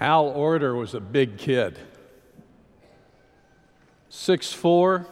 Al 0.00 0.32
Oerter 0.32 0.76
was 0.76 0.94
a 0.94 1.00
big 1.00 1.38
kid. 1.38 1.78
6'4, 4.10 5.06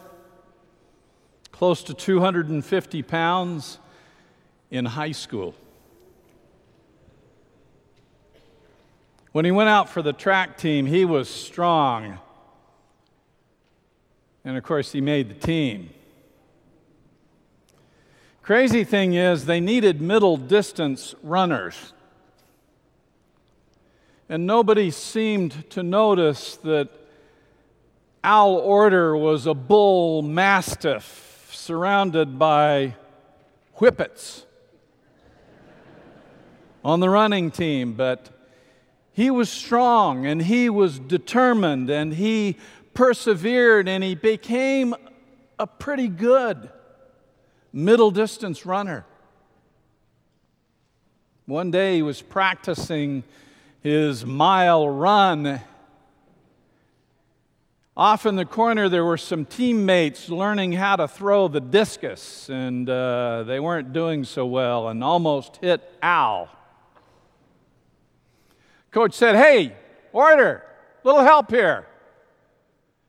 close 1.51 1.83
to 1.83 1.93
250 1.93 3.03
pounds 3.03 3.79
in 4.71 4.85
high 4.85 5.11
school. 5.11 5.55
When 9.33 9.45
he 9.45 9.51
went 9.51 9.69
out 9.69 9.89
for 9.89 10.01
the 10.01 10.13
track 10.13 10.57
team, 10.57 10.85
he 10.85 11.05
was 11.05 11.27
strong. 11.27 12.19
And 14.45 14.57
of 14.57 14.63
course, 14.63 14.91
he 14.91 15.01
made 15.01 15.29
the 15.29 15.35
team. 15.35 15.89
Crazy 18.41 18.83
thing 18.83 19.13
is, 19.13 19.45
they 19.45 19.59
needed 19.59 20.01
middle 20.01 20.37
distance 20.37 21.15
runners. 21.23 21.93
And 24.29 24.47
nobody 24.47 24.89
seemed 24.89 25.69
to 25.71 25.83
notice 25.83 26.55
that 26.57 26.89
Al 28.23 28.61
Oerter 28.61 29.19
was 29.19 29.45
a 29.45 29.53
bull 29.53 30.21
mastiff 30.21 31.49
surrounded 31.51 32.39
by 32.39 32.95
whippets 33.75 34.45
on 36.85 36.99
the 36.99 37.09
running 37.09 37.51
team, 37.51 37.93
but 37.93 38.29
he 39.11 39.29
was 39.29 39.49
strong 39.49 40.25
and 40.25 40.41
he 40.41 40.69
was 40.69 40.99
determined 40.99 41.89
and 41.89 42.13
he 42.13 42.57
persevered 42.93 43.87
and 43.87 44.03
he 44.03 44.15
became 44.15 44.95
a 45.59 45.67
pretty 45.67 46.07
good 46.07 46.69
middle 47.71 48.11
distance 48.11 48.65
runner. 48.65 49.05
One 51.45 51.71
day 51.71 51.95
he 51.95 52.01
was 52.01 52.21
practicing 52.21 53.23
his 53.83 54.25
mile 54.25 54.87
run. 54.89 55.59
Off 57.95 58.25
in 58.25 58.37
the 58.37 58.45
corner, 58.45 58.89
there 58.89 59.03
were 59.03 59.17
some 59.17 59.45
teammates 59.45 60.29
learning 60.29 60.71
how 60.71 60.95
to 60.95 61.07
throw 61.07 61.47
the 61.49 61.59
discus, 61.59 62.49
and 62.49 62.89
uh, 62.89 63.43
they 63.43 63.59
weren't 63.59 63.93
doing 63.93 64.23
so 64.23 64.45
well 64.45 64.87
and 64.87 65.03
almost 65.03 65.57
hit 65.57 65.81
Al. 66.01 66.49
Coach 68.89 69.13
said, 69.13 69.35
Hey, 69.35 69.75
Oerter, 70.13 70.61
little 71.03 71.21
help 71.21 71.51
here. 71.51 71.85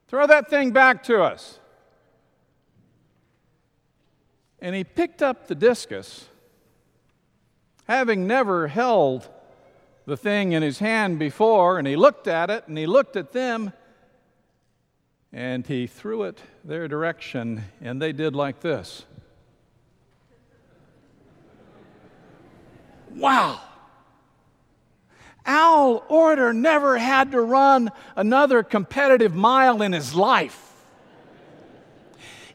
Throw 0.09 0.27
that 0.27 0.51
thing 0.51 0.73
back 0.73 1.05
to 1.05 1.23
us. 1.23 1.61
And 4.61 4.75
he 4.75 4.83
picked 4.83 5.23
up 5.23 5.47
the 5.47 5.55
discus, 5.55 6.27
having 7.87 8.27
never 8.27 8.67
held 8.67 9.29
the 10.07 10.17
thing 10.17 10.53
in 10.53 10.63
his 10.63 10.79
hand 10.79 11.19
before, 11.19 11.79
and 11.79 11.87
he 11.87 11.97
looked 11.97 12.29
at 12.29 12.51
it 12.51 12.69
and 12.69 12.77
he 12.77 12.87
looked 12.87 13.17
at 13.17 13.33
them 13.33 13.73
and 15.33 15.67
he 15.67 15.87
threw 15.87 16.23
it 16.23 16.41
their 16.65 16.87
direction, 16.87 17.65
and 17.81 18.01
they 18.01 18.13
did 18.13 18.37
like 18.37 18.61
this. 18.61 19.05
Wow! 23.11 23.61
Al 25.45 26.03
Oerter 26.09 26.55
never 26.55 26.99
had 26.99 27.33
to 27.33 27.41
run 27.41 27.91
another 28.17 28.63
competitive 28.63 29.35
mile 29.35 29.83
in 29.83 29.93
his 29.93 30.15
life. 30.15 30.73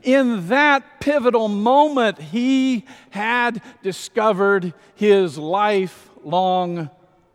In 0.02 0.48
that 0.48 1.02
pivotal 1.02 1.50
moment, 1.50 2.18
he 2.20 2.86
had 3.10 3.62
discovered 3.84 4.74
his 4.96 5.38
lifelong 5.38 6.90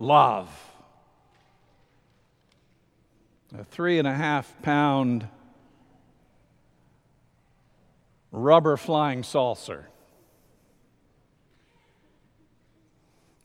love. 0.04 0.50
A 3.58 3.64
three 3.64 3.98
and 3.98 4.06
a 4.06 4.14
half 4.14 4.60
pound 4.62 5.28
rubber 8.30 8.76
flying 8.76 9.22
saucer. 9.22 9.88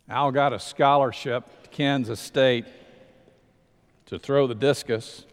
Al 0.10 0.32
got 0.32 0.52
a 0.52 0.60
scholarship 0.60 1.46
to 1.64 1.70
Kansas 1.70 2.20
State 2.20 2.66
to 4.08 4.18
throw 4.18 4.48
the 4.48 4.56
discus. 4.56 5.26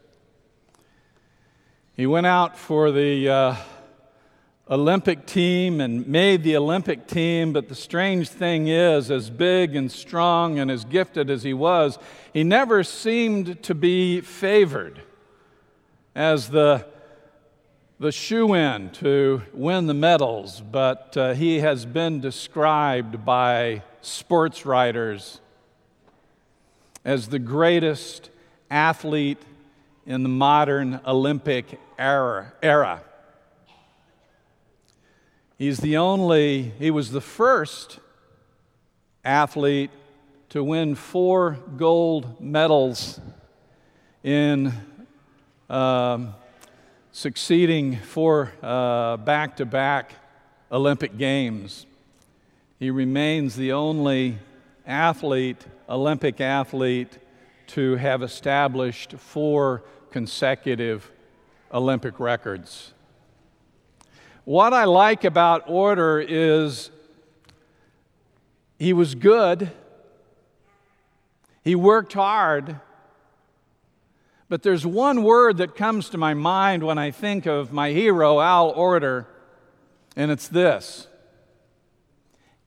He 1.94 2.06
went 2.06 2.26
out 2.26 2.58
for 2.58 2.92
the 2.92 3.28
uh, 3.28 3.56
Olympic 4.68 5.26
team 5.26 5.80
and 5.80 6.08
made 6.08 6.42
the 6.42 6.56
Olympic 6.56 7.06
team, 7.06 7.52
but 7.52 7.68
the 7.68 7.74
strange 7.74 8.28
thing 8.28 8.66
is, 8.66 9.12
as 9.12 9.30
big 9.30 9.76
and 9.76 9.90
strong 9.92 10.58
and 10.58 10.72
as 10.72 10.84
gifted 10.84 11.30
as 11.30 11.44
he 11.44 11.54
was, 11.54 11.98
he 12.32 12.42
never 12.42 12.82
seemed 12.82 13.62
to 13.62 13.74
be 13.76 14.20
favored 14.20 15.00
as 16.16 16.48
the, 16.48 16.84
the 18.00 18.10
shoe 18.10 18.54
in 18.54 18.90
to 18.90 19.40
win 19.52 19.86
the 19.86 19.94
medals, 19.94 20.60
but 20.60 21.16
uh, 21.16 21.32
he 21.34 21.60
has 21.60 21.86
been 21.86 22.20
described 22.20 23.24
by 23.24 23.82
sports 24.00 24.66
writers 24.66 25.40
as 27.04 27.28
the 27.28 27.38
greatest 27.38 28.30
athlete 28.68 29.42
in 30.06 30.24
the 30.24 30.28
modern 30.28 30.98
Olympic 31.06 31.78
era. 31.96 32.52
era. 32.60 33.04
He's 35.58 35.78
the 35.78 35.96
only, 35.96 36.74
he 36.78 36.90
was 36.90 37.12
the 37.12 37.22
first 37.22 37.98
athlete 39.24 39.90
to 40.50 40.62
win 40.62 40.94
four 40.94 41.58
gold 41.78 42.38
medals 42.38 43.18
in 44.22 44.74
um, 45.70 46.34
succeeding 47.10 47.96
four 47.96 48.52
back 48.60 49.56
to 49.56 49.64
back 49.64 50.12
Olympic 50.70 51.16
Games. 51.16 51.86
He 52.78 52.90
remains 52.90 53.56
the 53.56 53.72
only 53.72 54.36
athlete, 54.86 55.64
Olympic 55.88 56.38
athlete, 56.42 57.16
to 57.68 57.96
have 57.96 58.22
established 58.22 59.12
four 59.14 59.84
consecutive 60.10 61.10
Olympic 61.72 62.20
records. 62.20 62.92
What 64.46 64.72
I 64.72 64.84
like 64.84 65.24
about 65.24 65.66
Oerter 65.66 66.24
is 66.24 66.92
he 68.78 68.92
was 68.92 69.16
good, 69.16 69.72
he 71.64 71.74
worked 71.74 72.12
hard, 72.12 72.78
but 74.48 74.62
there's 74.62 74.86
one 74.86 75.24
word 75.24 75.56
that 75.56 75.74
comes 75.74 76.10
to 76.10 76.16
my 76.18 76.32
mind 76.32 76.84
when 76.84 76.96
I 76.96 77.10
think 77.10 77.46
of 77.46 77.72
my 77.72 77.90
hero, 77.90 78.38
Al 78.38 78.72
Oerter, 78.72 79.26
and 80.14 80.30
it's 80.30 80.46
this 80.46 81.08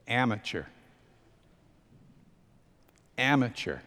amateur. 0.06 0.66
Amateur. 3.18 3.78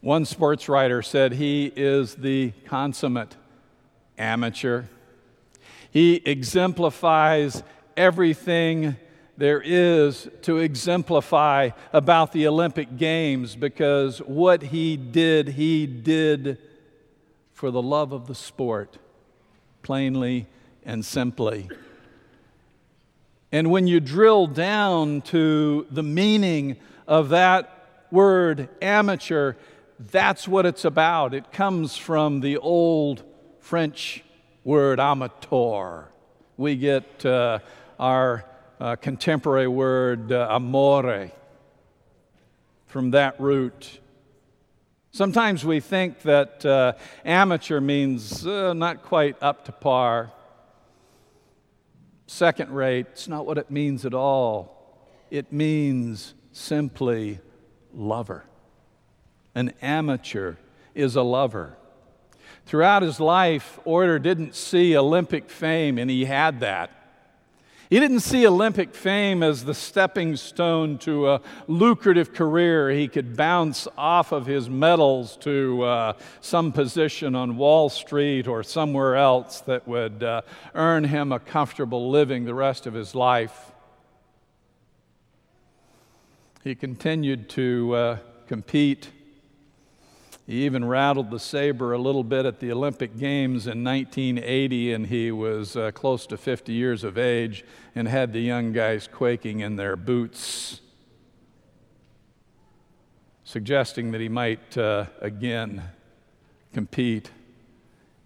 One 0.00 0.24
sports 0.24 0.70
writer 0.70 1.02
said 1.02 1.32
he 1.32 1.70
is 1.76 2.14
the 2.14 2.52
consummate 2.64 3.36
amateur. 4.16 4.84
He 5.90 6.16
exemplifies 6.24 7.62
everything 7.96 8.96
there 9.36 9.62
is 9.62 10.28
to 10.42 10.58
exemplify 10.58 11.70
about 11.92 12.32
the 12.32 12.46
Olympic 12.46 12.96
Games 12.98 13.56
because 13.56 14.18
what 14.18 14.62
he 14.62 14.98
did, 14.98 15.48
he 15.48 15.86
did 15.86 16.58
for 17.54 17.70
the 17.70 17.80
love 17.82 18.12
of 18.12 18.26
the 18.26 18.34
sport, 18.34 18.98
plainly 19.82 20.46
and 20.84 21.04
simply. 21.04 21.70
And 23.50 23.70
when 23.70 23.86
you 23.86 23.98
drill 23.98 24.46
down 24.46 25.22
to 25.22 25.86
the 25.90 26.02
meaning 26.02 26.76
of 27.08 27.30
that 27.30 28.06
word 28.10 28.68
amateur, 28.80 29.54
that's 29.98 30.46
what 30.46 30.66
it's 30.66 30.84
about. 30.84 31.34
It 31.34 31.50
comes 31.50 31.96
from 31.96 32.40
the 32.40 32.58
old 32.58 33.24
French 33.58 34.22
word 34.64 35.00
amateur. 35.00 36.04
We 36.56 36.76
get 36.76 37.24
uh, 37.24 37.60
our 37.98 38.44
uh, 38.78 38.96
contemporary 38.96 39.68
word 39.68 40.32
uh, 40.32 40.48
amore 40.50 41.30
from 42.86 43.12
that 43.12 43.40
root. 43.40 44.00
Sometimes 45.12 45.64
we 45.64 45.80
think 45.80 46.22
that 46.22 46.64
uh, 46.64 46.92
amateur 47.24 47.80
means 47.80 48.46
uh, 48.46 48.72
not 48.74 49.02
quite 49.02 49.36
up 49.42 49.64
to 49.64 49.72
par, 49.72 50.30
second 52.26 52.70
rate. 52.70 53.06
It's 53.12 53.28
not 53.28 53.46
what 53.46 53.58
it 53.58 53.70
means 53.70 54.04
at 54.04 54.14
all. 54.14 54.98
It 55.30 55.52
means 55.52 56.34
simply 56.52 57.40
lover. 57.92 58.44
An 59.54 59.72
amateur 59.82 60.56
is 60.94 61.16
a 61.16 61.22
lover. 61.22 61.76
Throughout 62.70 63.02
his 63.02 63.18
life, 63.18 63.80
Oerter 63.84 64.22
didn't 64.22 64.54
see 64.54 64.96
Olympic 64.96 65.50
fame, 65.50 65.98
and 65.98 66.08
he 66.08 66.26
had 66.26 66.60
that. 66.60 66.92
He 67.90 67.98
didn't 67.98 68.20
see 68.20 68.46
Olympic 68.46 68.94
fame 68.94 69.42
as 69.42 69.64
the 69.64 69.74
stepping 69.74 70.36
stone 70.36 70.96
to 70.98 71.30
a 71.30 71.40
lucrative 71.66 72.32
career. 72.32 72.88
He 72.90 73.08
could 73.08 73.36
bounce 73.36 73.88
off 73.98 74.30
of 74.30 74.46
his 74.46 74.70
medals 74.70 75.36
to 75.38 75.82
uh, 75.82 76.12
some 76.40 76.70
position 76.70 77.34
on 77.34 77.56
Wall 77.56 77.88
Street 77.88 78.46
or 78.46 78.62
somewhere 78.62 79.16
else 79.16 79.62
that 79.62 79.88
would 79.88 80.22
uh, 80.22 80.42
earn 80.76 81.02
him 81.02 81.32
a 81.32 81.40
comfortable 81.40 82.08
living 82.08 82.44
the 82.44 82.54
rest 82.54 82.86
of 82.86 82.94
his 82.94 83.16
life. 83.16 83.72
He 86.62 86.76
continued 86.76 87.48
to 87.48 87.94
uh, 87.96 88.18
compete 88.46 89.10
he 90.50 90.64
even 90.64 90.84
rattled 90.84 91.30
the 91.30 91.38
saber 91.38 91.92
a 91.92 91.98
little 91.98 92.24
bit 92.24 92.44
at 92.44 92.58
the 92.58 92.72
Olympic 92.72 93.16
Games 93.16 93.68
in 93.68 93.84
1980, 93.84 94.92
and 94.92 95.06
he 95.06 95.30
was 95.30 95.76
uh, 95.76 95.92
close 95.92 96.26
to 96.26 96.36
50 96.36 96.72
years 96.72 97.04
of 97.04 97.16
age 97.16 97.64
and 97.94 98.08
had 98.08 98.32
the 98.32 98.40
young 98.40 98.72
guys 98.72 99.06
quaking 99.06 99.60
in 99.60 99.76
their 99.76 99.94
boots, 99.94 100.80
suggesting 103.44 104.10
that 104.10 104.20
he 104.20 104.28
might 104.28 104.76
uh, 104.76 105.04
again 105.20 105.84
compete 106.72 107.30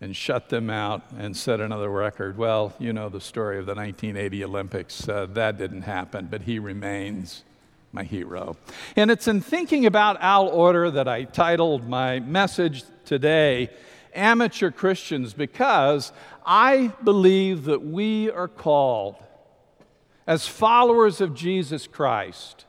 and 0.01 0.17
shut 0.17 0.49
them 0.49 0.71
out 0.71 1.03
and 1.19 1.37
set 1.37 1.61
another 1.61 1.91
record. 1.91 2.39
Well, 2.39 2.73
you 2.79 2.95
know 2.95 3.11
the 3.11 3.21
story 3.21 3.59
of 3.59 3.67
the 3.67 3.75
1980 3.75 4.45
Olympics. 4.45 5.07
Uh, 5.07 5.27
that 5.35 5.59
didn't 5.59 5.83
happen, 5.83 6.29
but 6.31 6.41
he 6.41 6.59
remains 6.59 7.45
my 7.95 8.03
hero. 8.03 8.57
And 8.97 9.09
it's 9.09 9.29
in 9.29 9.41
thinking 9.41 9.87
about 9.87 10.21
Al 10.21 10.51
Oerter 10.51 10.93
that 10.95 11.07
I 11.07 11.23
titled 11.25 11.89
my 11.89 12.19
message 12.19 12.83
today, 13.05 13.71
Amateur 14.13 14.73
Christians, 14.73 15.33
because 15.33 16.13
I 16.45 16.89
believe 17.05 17.65
that 17.67 17.85
we 17.85 18.31
are 18.33 18.49
called 18.49 19.15
as 20.27 20.49
followers 20.49 21.21
of 21.21 21.35
Jesus 21.35 21.87
Christ 21.87 22.65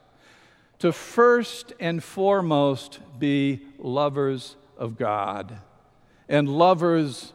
to 0.77 0.91
first 0.91 1.73
and 1.79 2.03
foremost 2.03 2.99
be 3.17 3.61
lovers 3.79 4.55
of 4.77 4.95
God 4.95 5.57
and 6.29 6.47
lovers 6.47 7.33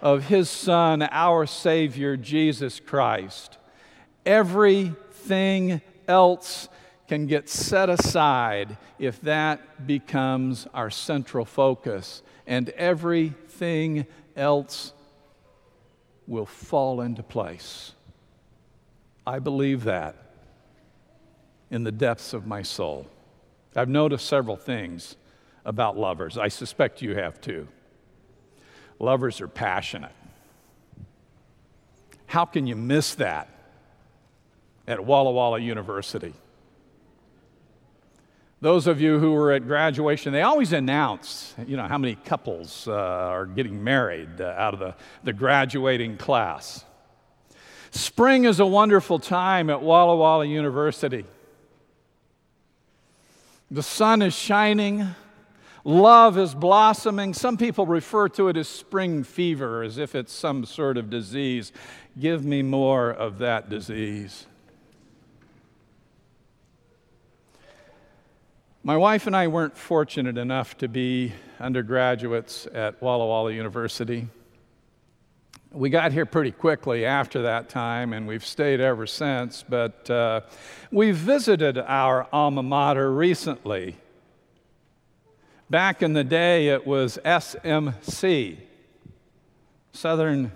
of 0.00 0.26
His 0.26 0.48
Son, 0.48 1.02
our 1.10 1.46
Savior, 1.46 2.16
Jesus 2.16 2.78
Christ. 2.78 3.58
Everything 4.24 5.80
else 6.06 6.68
can 7.12 7.26
get 7.26 7.46
set 7.46 7.90
aside 7.90 8.78
if 8.98 9.20
that 9.20 9.86
becomes 9.86 10.66
our 10.72 10.88
central 10.88 11.44
focus, 11.44 12.22
and 12.46 12.70
everything 12.70 14.06
else 14.34 14.94
will 16.26 16.46
fall 16.46 17.02
into 17.02 17.22
place. 17.22 17.92
I 19.26 19.40
believe 19.40 19.84
that 19.84 20.16
in 21.70 21.84
the 21.84 21.92
depths 21.92 22.32
of 22.32 22.46
my 22.46 22.62
soul. 22.62 23.06
I've 23.76 23.90
noticed 23.90 24.26
several 24.26 24.56
things 24.56 25.16
about 25.66 25.98
lovers. 25.98 26.38
I 26.38 26.48
suspect 26.48 27.02
you 27.02 27.14
have 27.16 27.42
too. 27.42 27.68
Lovers 28.98 29.42
are 29.42 29.48
passionate. 29.48 30.16
How 32.24 32.46
can 32.46 32.66
you 32.66 32.74
miss 32.74 33.16
that 33.16 33.50
at 34.88 35.04
Walla 35.04 35.30
Walla 35.30 35.58
University? 35.58 36.32
Those 38.62 38.86
of 38.86 39.00
you 39.00 39.18
who 39.18 39.32
were 39.32 39.50
at 39.50 39.66
graduation, 39.66 40.32
they 40.32 40.42
always 40.42 40.72
announce, 40.72 41.52
you 41.66 41.76
know, 41.76 41.88
how 41.88 41.98
many 41.98 42.14
couples 42.14 42.86
uh, 42.86 42.92
are 42.92 43.44
getting 43.44 43.82
married 43.82 44.40
uh, 44.40 44.54
out 44.56 44.72
of 44.72 44.78
the, 44.78 44.94
the 45.24 45.32
graduating 45.32 46.16
class. 46.16 46.84
Spring 47.90 48.44
is 48.44 48.60
a 48.60 48.64
wonderful 48.64 49.18
time 49.18 49.68
at 49.68 49.82
Walla 49.82 50.14
Walla 50.14 50.44
University. 50.44 51.24
The 53.68 53.82
sun 53.82 54.22
is 54.22 54.32
shining, 54.32 55.08
love 55.82 56.38
is 56.38 56.54
blossoming. 56.54 57.34
Some 57.34 57.56
people 57.56 57.84
refer 57.84 58.28
to 58.28 58.46
it 58.46 58.56
as 58.56 58.68
spring 58.68 59.24
fever, 59.24 59.82
as 59.82 59.98
if 59.98 60.14
it's 60.14 60.32
some 60.32 60.66
sort 60.66 60.96
of 60.98 61.10
disease. 61.10 61.72
Give 62.16 62.44
me 62.44 62.62
more 62.62 63.10
of 63.10 63.38
that 63.38 63.68
disease. 63.68 64.46
My 68.84 68.96
wife 68.96 69.28
and 69.28 69.36
I 69.36 69.46
weren't 69.46 69.76
fortunate 69.76 70.36
enough 70.36 70.76
to 70.78 70.88
be 70.88 71.32
undergraduates 71.60 72.66
at 72.74 73.00
Walla 73.00 73.24
Walla 73.24 73.52
University. 73.52 74.26
We 75.70 75.88
got 75.88 76.10
here 76.10 76.26
pretty 76.26 76.50
quickly 76.50 77.06
after 77.06 77.42
that 77.42 77.68
time, 77.68 78.12
and 78.12 78.26
we've 78.26 78.44
stayed 78.44 78.80
ever 78.80 79.06
since. 79.06 79.62
But 79.62 80.10
uh, 80.10 80.40
we 80.90 81.12
visited 81.12 81.78
our 81.78 82.26
alma 82.32 82.64
mater 82.64 83.12
recently. 83.12 83.98
Back 85.70 86.02
in 86.02 86.12
the 86.12 86.24
day, 86.24 86.66
it 86.66 86.84
was 86.84 87.20
SMC, 87.24 88.56
Southern 89.92 90.50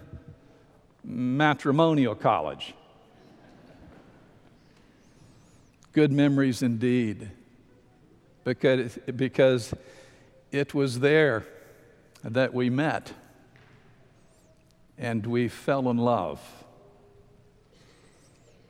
Matrimonial 1.05 2.17
College. 2.17 2.75
Good 5.93 6.11
memories 6.11 6.61
indeed 6.61 7.31
because, 8.47 8.97
because 9.17 9.75
it 10.53 10.73
was 10.73 11.01
there 11.01 11.45
that 12.23 12.55
we 12.55 12.71
met 12.71 13.13
and 14.97 15.27
we 15.27 15.49
fell 15.49 15.91
in 15.91 15.99
love. 15.99 16.41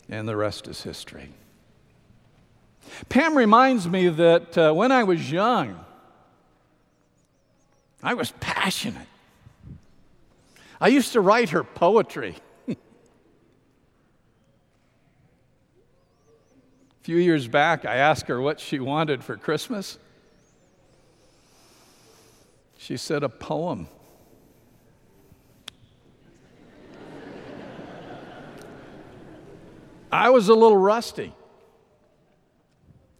And 0.08 0.26
the 0.26 0.34
rest 0.34 0.66
is 0.66 0.82
history. 0.82 1.28
Pam 3.10 3.36
reminds 3.36 3.86
me 3.86 4.08
that 4.08 4.56
uh, 4.56 4.72
when 4.72 4.92
I 4.92 5.04
was 5.04 5.30
young, 5.30 5.78
I 8.02 8.14
was 8.14 8.32
passionate. 8.40 9.08
I 10.80 10.88
used 10.88 11.12
to 11.12 11.20
write 11.20 11.50
her 11.50 11.64
poetry. 11.64 12.36
Few 17.06 17.18
years 17.18 17.46
back, 17.46 17.84
I 17.84 17.94
asked 17.94 18.26
her 18.26 18.40
what 18.40 18.58
she 18.58 18.80
wanted 18.80 19.22
for 19.22 19.36
Christmas. 19.36 19.96
She 22.76 22.96
said, 22.96 23.22
a 23.22 23.28
poem. 23.28 23.86
I 30.10 30.30
was 30.30 30.48
a 30.48 30.54
little 30.54 30.76
rusty 30.76 31.32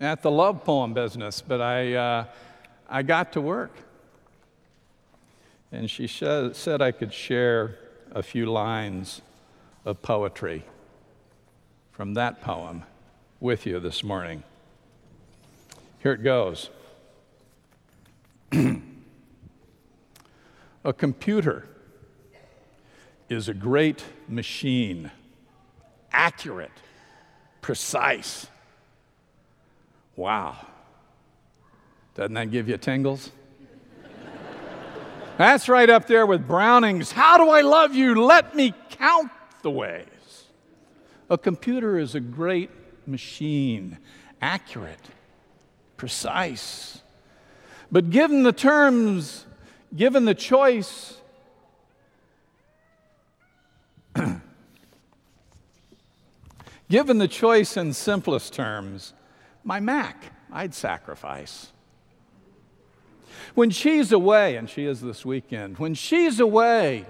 at 0.01 0.21
the 0.21 0.33
love 0.33 0.65
poem 0.65 0.93
business, 0.93 1.41
but 1.41 1.61
I, 1.61 1.95
uh, 1.95 2.25
I 2.89 3.05
got 3.05 3.35
to 3.35 3.41
work. 3.41 3.71
And 5.71 5.89
she 5.89 6.09
sh- 6.09 6.25
said 6.55 6.83
I 6.83 6.91
could 6.91 7.15
share 7.15 7.79
a 8.11 8.25
few 8.25 8.47
lines 8.47 9.23
of 9.85 10.03
poetry 10.03 10.65
from 11.93 12.15
that 12.15 12.41
poem 12.41 12.83
with 13.41 13.67
you 13.67 13.79
this 13.81 14.03
morning. 14.03 14.43
Here 15.99 16.13
it 16.13 16.23
goes. 16.23 16.71
a 20.85 20.93
computer 20.93 21.67
is 23.29 23.49
a 23.49 23.55
great 23.55 24.05
machine, 24.29 25.11
accurate, 26.13 26.71
precise. 27.61 28.47
Wow. 30.15 30.57
Doesn't 32.15 32.35
that 32.35 32.51
give 32.51 32.69
you 32.69 32.79
tingles? 32.79 33.31
That's 35.39 35.69
right 35.69 35.91
up 35.91 36.07
there 36.07 36.25
with 36.25 36.47
Browning's 36.47 37.13
How 37.13 37.37
Do 37.37 37.51
I 37.51 37.61
Love 37.61 37.95
You? 37.95 38.15
Let 38.15 38.55
Me 38.55 38.73
Count 38.91 39.31
the 39.61 39.71
Ways. 39.71 40.07
A 41.29 41.37
computer 41.37 41.99
is 41.99 42.15
a 42.15 42.21
great 42.21 42.71
machine, 43.07 43.99
accurate, 44.41 45.01
precise. 45.97 47.01
But 47.91 48.11
given 48.11 48.43
the 48.43 48.53
terms, 48.53 49.47
given 49.95 50.25
the 50.25 50.35
choice, 50.35 51.21
given 56.89 57.19
the 57.19 57.29
choice 57.29 57.77
in 57.77 57.93
simplest 57.93 58.53
terms, 58.53 59.13
my 59.63 59.81
Mac, 59.81 60.33
I'd 60.53 60.75
sacrifice. 60.75 61.73
When 63.55 63.71
she's 63.71 64.13
away, 64.13 64.57
and 64.57 64.69
she 64.69 64.85
is 64.87 65.01
this 65.01 65.25
weekend, 65.25 65.79
when 65.79 65.95
she's 65.95 66.41
away, 66.41 67.07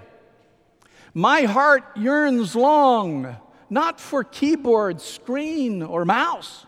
my 1.13 1.43
heart 1.43 1.83
yearns 1.95 2.55
long 2.55 3.37
not 3.69 3.99
for 3.99 4.23
keyboard, 4.23 5.01
screen, 5.01 5.81
or 5.83 6.05
mouse, 6.05 6.65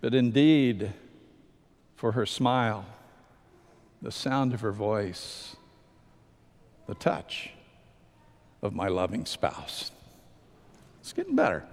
but 0.00 0.14
indeed 0.14 0.92
for 1.96 2.12
her 2.12 2.26
smile, 2.26 2.86
the 4.02 4.10
sound 4.10 4.54
of 4.54 4.60
her 4.62 4.72
voice, 4.72 5.56
the 6.86 6.94
touch 6.94 7.50
of 8.62 8.74
my 8.74 8.88
loving 8.88 9.24
spouse. 9.26 9.90
It's 11.00 11.12
getting 11.12 11.36
better. 11.36 11.64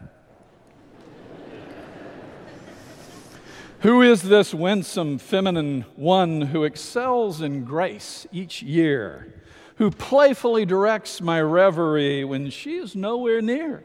Who 3.82 4.02
is 4.02 4.24
this 4.24 4.54
winsome 4.54 5.20
feminine 5.20 5.86
one 5.96 6.42
who 6.42 6.64
excels 6.64 7.42
in 7.42 7.64
grace 7.64 8.26
each 8.32 8.64
year, 8.64 9.34
who 9.78 9.92
playfully 9.92 10.66
directs 10.66 11.22
my 11.22 11.42
reverie 11.42 12.24
when 12.24 12.50
she 12.50 12.76
is 12.78 12.96
nowhere 12.96 13.42
near? 13.42 13.84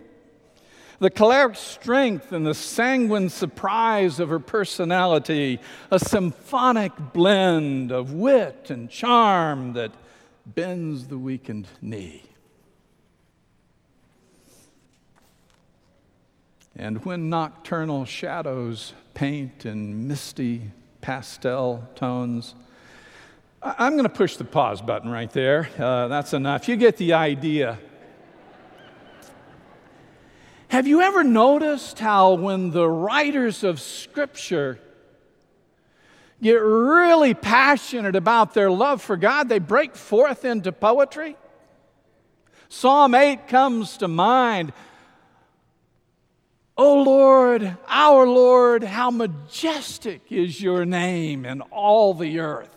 The 0.98 1.10
choleric 1.10 1.56
strength 1.56 2.30
and 2.32 2.46
the 2.46 2.54
sanguine 2.54 3.28
surprise 3.28 4.20
of 4.20 4.28
her 4.28 4.38
personality, 4.38 5.58
a 5.90 5.98
symphonic 5.98 6.92
blend 7.12 7.90
of 7.90 8.12
wit 8.12 8.70
and 8.70 8.88
charm 8.88 9.72
that 9.72 9.90
bends 10.46 11.08
the 11.08 11.18
weakened 11.18 11.66
knee. 11.80 12.22
And 16.76 17.04
when 17.04 17.28
nocturnal 17.28 18.04
shadows 18.04 18.94
paint 19.12 19.66
in 19.66 20.08
misty 20.08 20.70
pastel 21.00 21.88
tones, 21.94 22.54
I'm 23.64 23.92
going 23.92 24.02
to 24.02 24.08
push 24.08 24.36
the 24.36 24.44
pause 24.44 24.82
button 24.82 25.08
right 25.08 25.30
there. 25.30 25.68
Uh, 25.78 26.08
that's 26.08 26.32
enough. 26.32 26.66
You 26.66 26.74
get 26.74 26.96
the 26.96 27.12
idea. 27.12 27.78
Have 30.66 30.88
you 30.88 31.00
ever 31.00 31.22
noticed 31.22 32.00
how, 32.00 32.34
when 32.34 32.70
the 32.70 32.88
writers 32.88 33.62
of 33.62 33.80
Scripture 33.80 34.80
get 36.42 36.54
really 36.54 37.34
passionate 37.34 38.16
about 38.16 38.52
their 38.52 38.70
love 38.70 39.00
for 39.00 39.16
God, 39.16 39.48
they 39.48 39.60
break 39.60 39.94
forth 39.94 40.44
into 40.44 40.72
poetry? 40.72 41.36
Psalm 42.68 43.14
8 43.14 43.46
comes 43.46 43.98
to 43.98 44.08
mind. 44.08 44.72
O 46.76 47.02
Lord, 47.02 47.76
our 47.86 48.26
Lord, 48.26 48.82
how 48.82 49.12
majestic 49.12 50.32
is 50.32 50.60
your 50.60 50.84
name 50.84 51.44
in 51.44 51.60
all 51.60 52.12
the 52.14 52.40
earth. 52.40 52.74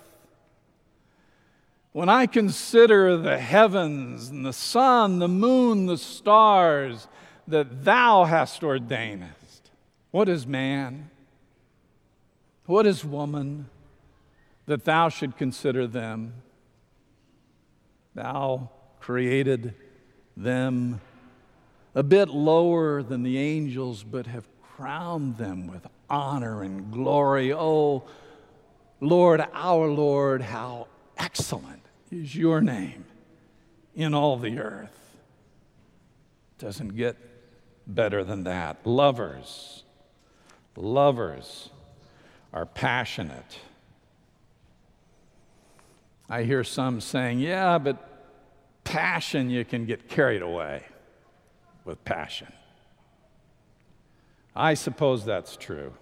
When 1.95 2.09
I 2.09 2.25
consider 2.25 3.15
the 3.15 3.37
heavens 3.37 4.27
and 4.27 4.45
the 4.45 4.51
sun, 4.51 5.19
the 5.19 5.29
moon, 5.29 5.85
the 5.85 5.97
stars 5.97 7.07
that 7.47 7.85
thou 7.85 8.25
hast 8.25 8.65
ordained, 8.65 9.23
what 10.11 10.27
is 10.27 10.45
man? 10.45 11.09
What 12.65 12.85
is 12.85 13.05
woman 13.05 13.69
that 14.65 14.83
thou 14.83 15.07
should 15.07 15.37
consider 15.37 15.87
them? 15.87 16.33
Thou 18.13 18.71
created 18.99 19.73
them 20.35 20.99
a 21.95 22.03
bit 22.03 22.27
lower 22.27 23.03
than 23.03 23.23
the 23.23 23.37
angels, 23.37 24.03
but 24.03 24.27
have 24.27 24.45
crowned 24.61 25.37
them 25.37 25.67
with 25.67 25.87
honor 26.09 26.61
and 26.61 26.91
glory. 26.91 27.53
Oh, 27.53 28.03
Lord, 28.99 29.47
our 29.53 29.87
Lord, 29.87 30.41
how 30.41 30.87
excellent 31.17 31.84
is 32.15 32.35
your 32.35 32.61
name 32.61 33.05
in 33.95 34.13
all 34.13 34.37
the 34.37 34.59
earth. 34.59 35.17
Doesn't 36.57 36.95
get 36.95 37.17
better 37.85 38.23
than 38.23 38.45
that. 38.45 38.85
Lovers, 38.85 39.83
lovers 40.75 41.69
are 42.53 42.65
passionate. 42.65 43.59
I 46.29 46.43
hear 46.43 46.63
some 46.63 47.01
saying, 47.01 47.39
yeah, 47.39 47.77
but 47.77 47.97
passion, 48.83 49.49
you 49.49 49.65
can 49.65 49.85
get 49.85 50.07
carried 50.07 50.41
away 50.41 50.83
with 51.83 52.03
passion. 52.05 52.51
I 54.55 54.73
suppose 54.73 55.25
that's 55.25 55.57
true. 55.57 55.93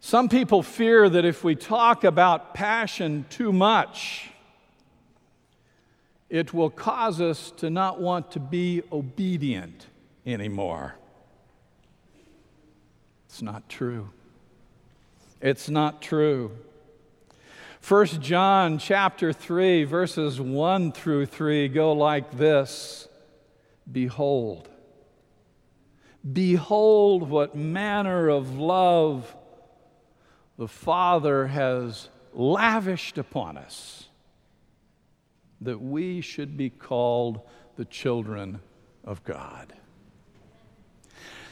Some 0.00 0.28
people 0.28 0.62
fear 0.62 1.08
that 1.08 1.24
if 1.24 1.42
we 1.42 1.56
talk 1.56 2.04
about 2.04 2.54
passion 2.54 3.26
too 3.30 3.52
much, 3.52 4.30
it 6.30 6.54
will 6.54 6.70
cause 6.70 7.20
us 7.20 7.50
to 7.56 7.70
not 7.70 8.00
want 8.00 8.30
to 8.32 8.40
be 8.40 8.82
obedient 8.92 9.86
anymore. 10.26 10.94
It's 13.28 13.42
not 13.42 13.68
true. 13.68 14.10
It's 15.40 15.68
not 15.68 16.00
true. 16.00 16.52
1 17.86 18.06
John 18.20 18.78
chapter 18.78 19.32
3 19.32 19.84
verses 19.84 20.40
1 20.40 20.92
through 20.92 21.26
3 21.26 21.68
go 21.68 21.92
like 21.92 22.36
this. 22.36 23.08
Behold, 23.90 24.68
behold 26.30 27.30
what 27.30 27.56
manner 27.56 28.28
of 28.28 28.58
love 28.58 29.34
the 30.58 30.68
Father 30.68 31.46
has 31.46 32.08
lavished 32.34 33.16
upon 33.16 33.56
us 33.56 34.08
that 35.60 35.80
we 35.80 36.20
should 36.20 36.56
be 36.56 36.68
called 36.68 37.40
the 37.76 37.84
children 37.84 38.60
of 39.04 39.24
God. 39.24 39.72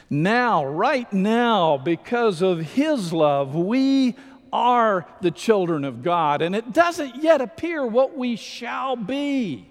Now, 0.09 0.65
right 0.65 1.11
now, 1.11 1.77
because 1.77 2.41
of 2.41 2.59
His 2.59 3.11
love, 3.11 3.55
we 3.55 4.15
are 4.53 5.05
the 5.21 5.31
children 5.31 5.83
of 5.83 6.03
God, 6.03 6.41
and 6.41 6.55
it 6.55 6.71
doesn't 6.71 7.21
yet 7.21 7.41
appear 7.41 7.85
what 7.85 8.17
we 8.17 8.35
shall 8.35 8.95
be. 8.95 9.69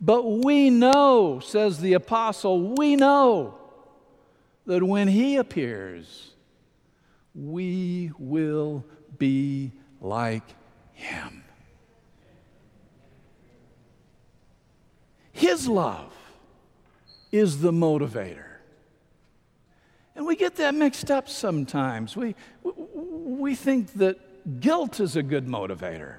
But 0.00 0.44
we 0.44 0.70
know, 0.70 1.40
says 1.40 1.80
the 1.80 1.92
apostle, 1.92 2.74
we 2.74 2.96
know 2.96 3.56
that 4.66 4.82
when 4.82 5.08
he 5.08 5.36
appears, 5.36 6.33
we 7.34 8.12
will 8.18 8.84
be 9.18 9.72
like 10.00 10.44
him. 10.92 11.44
His 15.32 15.66
love 15.66 16.12
is 17.32 17.60
the 17.60 17.72
motivator. 17.72 18.44
And 20.14 20.26
we 20.26 20.36
get 20.36 20.54
that 20.56 20.74
mixed 20.74 21.10
up 21.10 21.28
sometimes. 21.28 22.16
We, 22.16 22.36
we 22.62 23.56
think 23.56 23.94
that 23.94 24.60
guilt 24.60 25.00
is 25.00 25.16
a 25.16 25.22
good 25.22 25.46
motivator. 25.46 26.18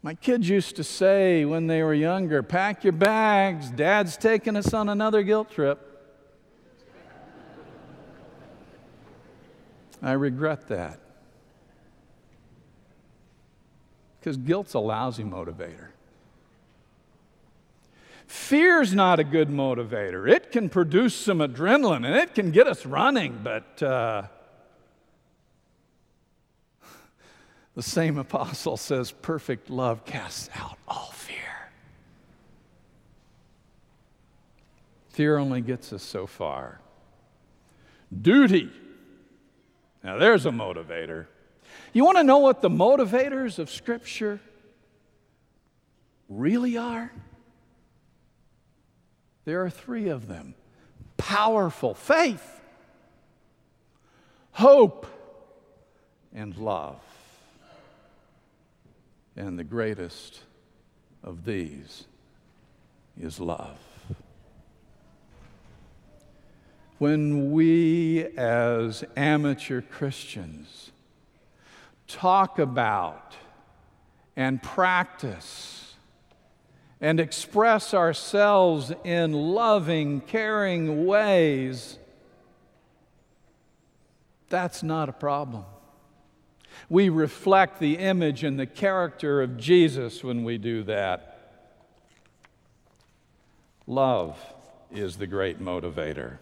My 0.00 0.14
kids 0.14 0.48
used 0.48 0.76
to 0.76 0.84
say 0.84 1.44
when 1.44 1.66
they 1.66 1.82
were 1.82 1.92
younger, 1.92 2.42
pack 2.42 2.84
your 2.84 2.94
bags, 2.94 3.70
dad's 3.70 4.16
taking 4.16 4.56
us 4.56 4.72
on 4.72 4.88
another 4.88 5.22
guilt 5.22 5.50
trip. 5.50 5.87
I 10.02 10.12
regret 10.12 10.68
that. 10.68 11.00
Because 14.18 14.36
guilt's 14.36 14.74
a 14.74 14.78
lousy 14.78 15.24
motivator. 15.24 15.88
Fear's 18.26 18.94
not 18.94 19.18
a 19.18 19.24
good 19.24 19.48
motivator. 19.48 20.30
It 20.30 20.52
can 20.52 20.68
produce 20.68 21.14
some 21.14 21.38
adrenaline 21.38 22.06
and 22.06 22.14
it 22.14 22.34
can 22.34 22.50
get 22.50 22.66
us 22.66 22.84
running, 22.84 23.40
but 23.42 23.82
uh, 23.82 24.24
The 27.74 27.82
same 27.82 28.18
apostle 28.18 28.76
says, 28.76 29.12
perfect 29.12 29.70
love 29.70 30.04
casts 30.04 30.50
out 30.56 30.76
all 30.86 31.12
fear. 31.12 31.70
Fear 35.10 35.38
only 35.38 35.60
gets 35.60 35.92
us 35.92 36.02
so 36.02 36.26
far. 36.26 36.80
Duty. 38.20 38.70
Now, 40.02 40.18
there's 40.18 40.46
a 40.46 40.50
motivator. 40.50 41.26
You 41.92 42.04
want 42.04 42.18
to 42.18 42.24
know 42.24 42.38
what 42.38 42.62
the 42.62 42.70
motivators 42.70 43.58
of 43.58 43.70
Scripture 43.70 44.40
really 46.28 46.76
are? 46.76 47.12
There 49.44 49.64
are 49.64 49.70
three 49.70 50.08
of 50.08 50.28
them 50.28 50.54
powerful 51.16 51.94
faith, 51.94 52.60
hope, 54.52 55.06
and 56.34 56.56
love. 56.56 57.00
And 59.36 59.58
the 59.58 59.64
greatest 59.64 60.40
of 61.22 61.44
these 61.44 62.04
is 63.20 63.40
love. 63.40 63.78
When 66.98 67.52
we, 67.52 68.26
as 68.36 69.04
amateur 69.16 69.80
Christians, 69.80 70.90
talk 72.08 72.58
about 72.58 73.36
and 74.36 74.60
practice 74.60 75.94
and 77.00 77.20
express 77.20 77.94
ourselves 77.94 78.92
in 79.04 79.32
loving, 79.32 80.20
caring 80.22 81.06
ways, 81.06 81.98
that's 84.48 84.82
not 84.82 85.08
a 85.08 85.12
problem. 85.12 85.64
We 86.88 87.08
reflect 87.10 87.78
the 87.78 87.98
image 87.98 88.42
and 88.42 88.58
the 88.58 88.66
character 88.66 89.40
of 89.42 89.56
Jesus 89.56 90.24
when 90.24 90.42
we 90.42 90.58
do 90.58 90.82
that. 90.84 91.36
Love 93.86 94.38
is 94.90 95.16
the 95.16 95.26
great 95.26 95.60
motivator. 95.60 96.38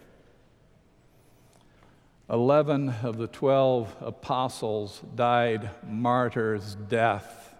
Eleven 2.29 2.89
of 3.03 3.17
the 3.17 3.27
twelve 3.27 3.95
apostles 4.01 5.01
died 5.15 5.69
martyrs' 5.87 6.75
death, 6.75 7.55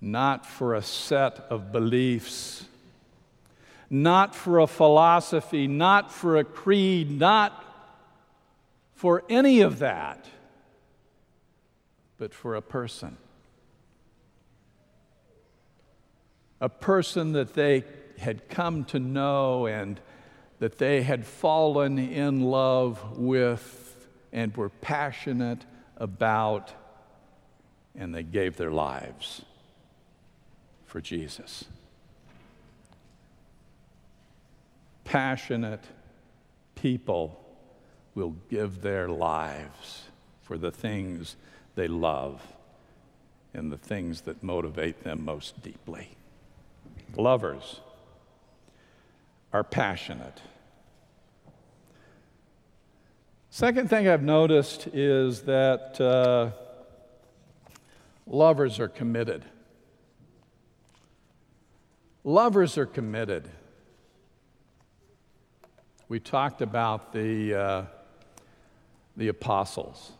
not 0.00 0.46
for 0.46 0.74
a 0.74 0.82
set 0.82 1.40
of 1.50 1.72
beliefs, 1.72 2.64
not 3.90 4.34
for 4.34 4.60
a 4.60 4.66
philosophy, 4.66 5.66
not 5.66 6.10
for 6.10 6.38
a 6.38 6.44
creed, 6.44 7.10
not 7.10 7.62
for 8.94 9.22
any 9.28 9.60
of 9.60 9.78
that, 9.80 10.24
but 12.16 12.32
for 12.32 12.54
a 12.54 12.62
person. 12.62 13.18
A 16.62 16.70
person 16.70 17.32
that 17.32 17.52
they 17.52 17.84
had 18.16 18.48
come 18.48 18.86
to 18.86 18.98
know 18.98 19.66
and 19.66 20.00
that 20.58 20.78
they 20.78 21.02
had 21.02 21.26
fallen 21.26 21.98
in 21.98 22.40
love 22.40 23.18
with 23.18 24.06
and 24.32 24.56
were 24.56 24.68
passionate 24.68 25.64
about, 25.96 26.72
and 27.94 28.14
they 28.14 28.22
gave 28.22 28.56
their 28.56 28.70
lives 28.70 29.42
for 30.86 31.00
Jesus. 31.00 31.64
Passionate 35.04 35.84
people 36.74 37.42
will 38.14 38.34
give 38.50 38.80
their 38.82 39.08
lives 39.08 40.04
for 40.42 40.58
the 40.58 40.70
things 40.70 41.36
they 41.74 41.88
love 41.88 42.42
and 43.54 43.70
the 43.70 43.78
things 43.78 44.22
that 44.22 44.42
motivate 44.42 45.04
them 45.04 45.24
most 45.24 45.62
deeply. 45.62 46.08
Lovers 47.16 47.80
are 49.52 49.64
passionate. 49.64 50.40
Second 53.50 53.88
thing 53.88 54.06
I've 54.06 54.22
noticed 54.22 54.86
is 54.88 55.42
that 55.42 55.98
uh, 55.98 56.50
lovers 58.26 58.78
are 58.78 58.88
committed. 58.88 59.44
Lovers 62.22 62.76
are 62.76 62.86
committed. 62.86 63.48
We 66.08 66.20
talked 66.20 66.60
about 66.60 67.12
the, 67.12 67.54
uh, 67.54 67.84
the 69.16 69.28
apostles. 69.28 70.12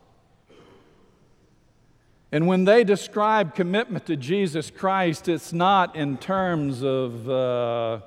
And 2.33 2.47
when 2.47 2.65
they 2.65 2.85
describe 2.85 3.55
commitment 3.55 4.07
to 4.07 4.17
Jesus 4.17 4.71
Christ, 4.71 5.29
it's 5.29 5.53
not 5.53 5.95
in 5.95 6.17
terms 6.17 6.83
of 6.83 7.29
uh, 7.29 8.01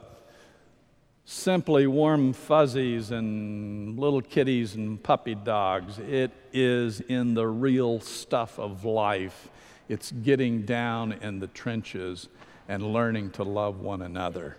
simply 1.30 1.86
warm 1.86 2.34
fuzzies 2.34 3.12
and 3.12 4.00
little 4.00 4.20
kitties 4.22 4.74
and 4.74 5.02
puppy 5.04 5.36
dogs. 5.36 6.00
It 6.00 6.32
is 6.52 7.02
in 7.02 7.36
the 7.36 7.46
real 7.46 8.00
stuff 8.00 8.58
of 8.58 8.84
life. 8.84 9.48
It's 9.88 10.12
getting 10.12 10.64
down 10.64 11.14
in 11.14 11.40
the 11.40 11.46
trenches 11.46 12.30
and 12.68 12.82
learning 12.82 13.30
to 13.32 13.44
love 13.44 13.80
one 13.80 14.02
another 14.02 14.58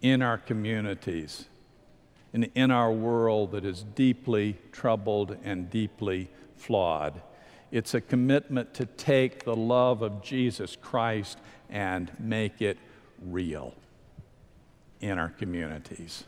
in 0.00 0.22
our 0.22 0.38
communities 0.38 1.44
and 2.32 2.50
in 2.54 2.70
our 2.70 2.90
world 2.90 3.52
that 3.52 3.66
is 3.66 3.84
deeply 3.94 4.56
troubled 4.72 5.36
and 5.44 5.68
deeply 5.68 6.30
flawed. 6.56 7.20
It's 7.70 7.92
a 7.92 8.00
commitment 8.00 8.72
to 8.74 8.86
take 8.86 9.44
the 9.44 9.56
love 9.56 10.00
of 10.00 10.22
Jesus 10.22 10.76
Christ 10.80 11.36
and 11.68 12.10
make 12.18 12.62
it 12.62 12.78
real 13.22 13.74
in 15.02 15.18
our 15.18 15.28
communities. 15.28 16.24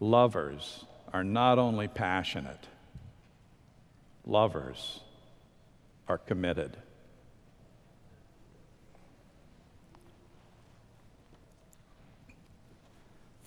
Lovers 0.00 0.84
are 1.12 1.24
not 1.24 1.58
only 1.58 1.88
passionate, 1.88 2.66
lovers 4.26 5.00
are 6.08 6.18
committed. 6.18 6.76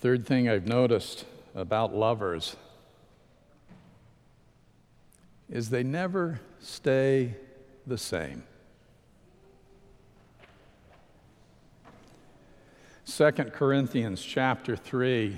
Third 0.00 0.26
thing 0.26 0.48
I've 0.48 0.66
noticed 0.66 1.24
about 1.54 1.94
lovers 1.94 2.56
is 5.50 5.70
they 5.70 5.82
never 5.82 6.40
stay 6.60 7.34
the 7.86 7.98
same. 7.98 8.44
2 13.18 13.32
Corinthians 13.32 14.22
chapter 14.22 14.76
3, 14.76 15.36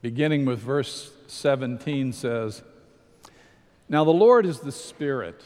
beginning 0.00 0.46
with 0.46 0.60
verse 0.60 1.12
17, 1.26 2.14
says, 2.14 2.62
Now 3.90 4.02
the 4.04 4.12
Lord 4.12 4.46
is 4.46 4.60
the 4.60 4.72
Spirit, 4.72 5.42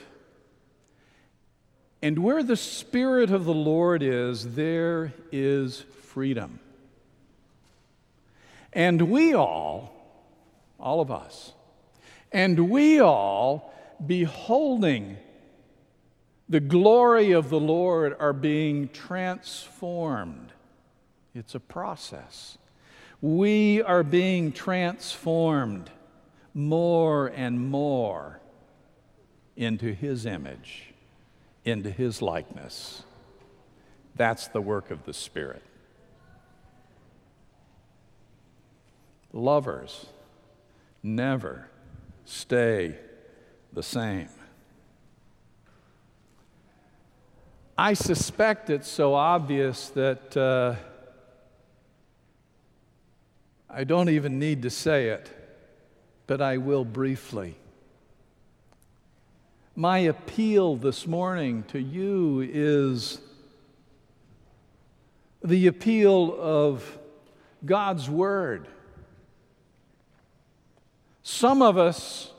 and 2.00 2.20
where 2.20 2.44
the 2.44 2.56
Spirit 2.56 3.32
of 3.32 3.46
the 3.46 3.52
Lord 3.52 4.00
is, 4.00 4.54
there 4.54 5.12
is 5.32 5.80
freedom. 6.02 6.60
And 8.72 9.10
we 9.10 9.34
all, 9.34 9.92
all 10.78 11.00
of 11.00 11.10
us, 11.10 11.52
and 12.30 12.70
we 12.70 13.00
all, 13.00 13.74
beholding 14.06 15.16
the 16.48 16.60
glory 16.60 17.32
of 17.32 17.50
the 17.50 17.58
Lord, 17.58 18.14
are 18.20 18.32
being 18.32 18.88
transformed. 18.90 20.52
It's 21.34 21.54
a 21.54 21.60
process. 21.60 22.58
We 23.20 23.82
are 23.82 24.04
being 24.04 24.52
transformed 24.52 25.90
more 26.52 27.26
and 27.26 27.68
more 27.68 28.40
into 29.56 29.92
His 29.92 30.26
image, 30.26 30.94
into 31.64 31.90
His 31.90 32.22
likeness. 32.22 33.02
That's 34.14 34.46
the 34.46 34.60
work 34.60 34.92
of 34.92 35.04
the 35.04 35.12
Spirit. 35.12 35.62
Lovers 39.32 40.06
never 41.02 41.68
stay 42.24 42.96
the 43.72 43.82
same. 43.82 44.28
I 47.76 47.94
suspect 47.94 48.70
it's 48.70 48.88
so 48.88 49.14
obvious 49.14 49.88
that 49.90 50.36
uh, 50.36 50.76
I 53.76 53.82
don't 53.82 54.08
even 54.08 54.38
need 54.38 54.62
to 54.62 54.70
say 54.70 55.08
it, 55.08 55.28
but 56.28 56.40
I 56.40 56.58
will 56.58 56.84
briefly. 56.84 57.56
My 59.74 59.98
appeal 59.98 60.76
this 60.76 61.08
morning 61.08 61.64
to 61.68 61.80
you 61.80 62.48
is 62.48 63.20
the 65.42 65.66
appeal 65.66 66.36
of 66.38 66.98
God's 67.64 68.08
Word. 68.08 68.68
Some 71.24 71.60
of 71.60 71.76
us 71.76 72.30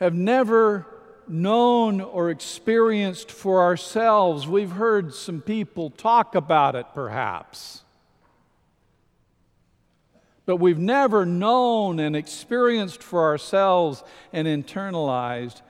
have 0.00 0.14
never 0.14 0.86
known 1.28 2.00
or 2.00 2.30
experienced 2.30 3.30
for 3.30 3.62
ourselves. 3.62 4.48
We've 4.48 4.72
heard 4.72 5.14
some 5.14 5.40
people 5.40 5.88
talk 5.88 6.34
about 6.34 6.74
it, 6.74 6.86
perhaps. 6.94 7.84
But 10.46 10.56
we've 10.56 10.78
never 10.78 11.24
known 11.26 12.00
and 12.00 12.16
experienced 12.16 13.02
for 13.02 13.24
ourselves 13.24 14.02
and 14.32 14.48
internalized 14.48 15.60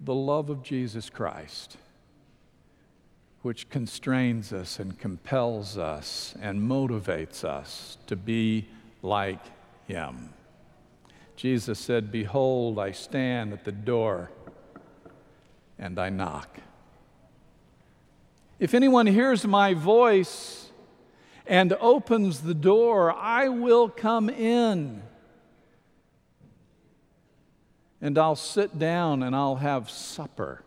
the 0.00 0.14
love 0.14 0.50
of 0.50 0.62
Jesus 0.62 1.08
Christ, 1.08 1.76
which 3.42 3.70
constrains 3.70 4.52
us 4.52 4.78
and 4.78 4.98
compels 4.98 5.78
us 5.78 6.34
and 6.40 6.60
motivates 6.60 7.44
us 7.44 7.96
to 8.06 8.16
be 8.16 8.68
like 9.02 9.40
him. 9.86 10.34
Jesus 11.36 11.78
said, 11.78 12.12
Behold, 12.12 12.78
I 12.78 12.92
stand 12.92 13.52
at 13.52 13.64
the 13.64 13.72
door 13.72 14.30
and 15.78 15.98
I 15.98 16.10
knock. 16.10 16.58
If 18.58 18.72
anyone 18.72 19.06
hears 19.06 19.46
my 19.46 19.74
voice 19.74 20.63
and 21.46 21.72
opens 21.74 22.40
the 22.40 22.54
door, 22.54 23.12
I 23.12 23.48
will 23.48 23.88
come 23.88 24.28
in 24.30 25.02
and 28.00 28.18
I'll 28.18 28.36
sit 28.36 28.78
down 28.78 29.22
and 29.22 29.34
I'll 29.34 29.56
have 29.56 29.88
supper. 29.88 30.62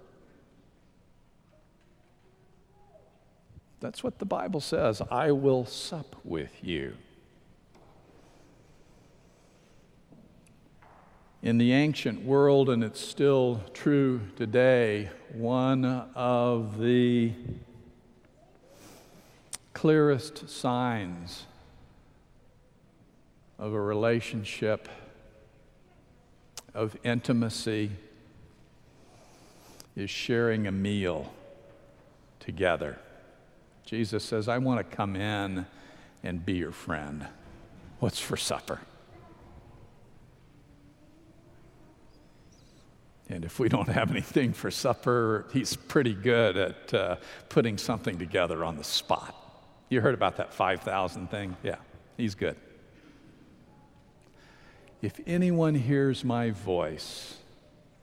That's 3.80 4.04
what 4.04 4.18
the 4.18 4.26
Bible 4.26 4.60
says. 4.60 5.04
I 5.12 5.32
will 5.32 5.66
sup 5.66 6.16
with 6.24 6.64
you. 6.64 6.94
In 11.44 11.60
the 11.60 11.74
ancient 11.74 12.24
world, 12.24 12.70
and 12.70 12.84
it's 12.84 13.00
still 13.00 13.62
true 13.72 14.22
today, 14.36 15.12
one 15.32 15.86
of 16.16 16.80
the 16.80 17.34
clearest 19.78 20.50
signs 20.50 21.46
of 23.60 23.74
a 23.74 23.80
relationship 23.80 24.90
of 26.74 26.98
intimacy 27.04 27.92
is 29.96 30.10
sharing 30.10 30.66
a 30.66 30.72
meal 30.72 31.32
together. 32.40 32.98
Jesus 33.86 34.24
says, 34.24 34.48
I 34.48 34.58
want 34.58 34.80
to 34.80 34.96
come 34.96 35.16
in 35.16 35.68
and 36.24 36.44
be 36.44 36.54
your 36.54 36.72
friend. 36.72 37.28
What's 38.00 38.20
for 38.20 38.36
supper? 38.36 38.82
And 43.30 43.46
if 43.46 43.60
we 43.60 43.70
don't 43.70 43.90
have 43.90 44.10
anything 44.10 44.54
for 44.54 44.72
supper, 44.72 45.46
he's 45.54 45.76
pretty 45.76 46.16
good 46.16 46.58
at 46.58 46.94
uh, 46.96 47.16
putting 47.50 47.78
something 47.78 48.18
together 48.18 48.66
on 48.66 48.78
the 48.78 48.84
spot. 48.84 49.44
You 49.90 50.02
heard 50.02 50.14
about 50.14 50.38
that 50.38 50.54
5,000 50.54 51.30
thing? 51.30 51.56
Yeah, 51.64 51.78
he's 52.18 52.36
good. 52.36 52.58
If 55.02 55.20
anyone 55.26 55.76
hears 55.76 56.24
my 56.24 56.52
voice 56.52 57.38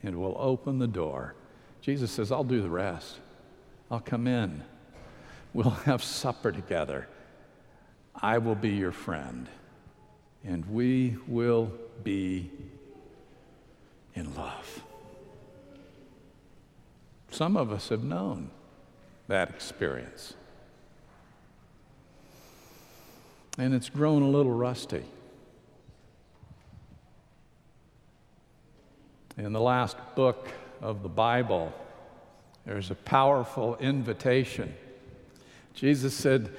and 0.02 0.16
will 0.16 0.36
open 0.38 0.78
the 0.78 0.86
door, 0.86 1.34
Jesus 1.80 2.10
says, 2.10 2.32
I'll 2.32 2.44
do 2.44 2.62
the 2.62 2.70
rest. 2.70 3.18
I'll 3.90 4.00
come 4.00 4.26
in. 4.26 4.62
We'll 5.52 5.70
have 5.70 6.02
supper 6.02 6.52
together. 6.52 7.08
I 8.14 8.38
will 8.38 8.54
be 8.54 8.70
your 8.70 8.92
friend, 8.92 9.48
and 10.44 10.64
we 10.70 11.16
will 11.26 11.72
be 12.02 12.50
in 14.14 14.34
love. 14.34 14.82
Some 17.30 17.56
of 17.56 17.72
us 17.72 17.88
have 17.88 18.04
known 18.04 18.50
that 19.26 19.50
experience. 19.50 20.34
And 23.56 23.72
it's 23.74 23.88
grown 23.88 24.22
a 24.22 24.28
little 24.28 24.52
rusty. 24.52 25.04
In 29.36 29.52
the 29.52 29.60
last 29.60 29.96
book 30.14 30.48
of 30.80 31.02
the 31.02 31.08
Bible, 31.08 31.72
there's 32.64 32.90
a 32.90 32.94
powerful 32.94 33.76
invitation. 33.76 34.74
Jesus 35.74 36.14
said, 36.14 36.50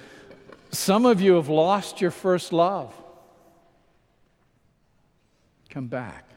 Some 0.72 1.06
of 1.06 1.22
you 1.22 1.36
have 1.36 1.50
lost 1.50 2.02
your 2.02 2.12
first 2.12 2.54
love. 2.54 2.94
Come 5.70 5.88
back. 5.88 6.30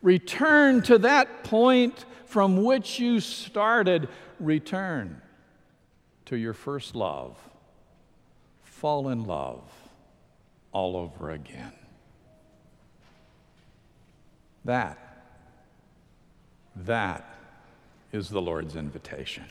Return 0.00 0.82
to 0.82 0.98
that 0.98 1.44
point 1.44 2.04
from 2.26 2.62
which 2.64 2.98
you 2.98 3.20
started. 3.20 4.08
Return 4.38 5.20
to 6.26 6.36
your 6.36 6.52
first 6.52 6.94
love. 6.94 7.36
Fall 8.74 9.08
in 9.08 9.24
love 9.24 9.62
all 10.72 10.96
over 10.96 11.30
again. 11.30 11.72
That, 14.64 14.98
that 16.76 17.24
is 18.12 18.28
the 18.28 18.42
Lord's 18.42 18.74
invitation. 18.74 19.44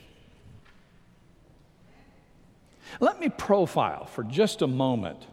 Let 2.99 3.19
me 3.19 3.29
profile 3.29 4.05
for 4.05 4.23
just 4.23 4.61
a 4.61 4.67
moment 4.67 5.25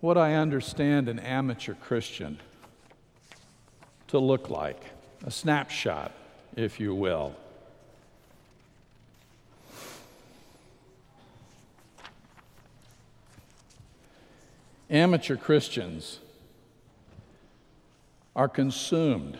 what 0.00 0.16
I 0.16 0.34
understand 0.34 1.08
an 1.08 1.18
amateur 1.18 1.74
Christian 1.74 2.40
to 4.08 4.18
look 4.18 4.48
like, 4.48 4.82
a 5.24 5.30
snapshot, 5.30 6.12
if 6.56 6.80
you 6.80 6.94
will. 6.94 7.34
Amateur 14.96 15.36
Christians 15.36 16.20
are 18.34 18.48
consumed 18.48 19.36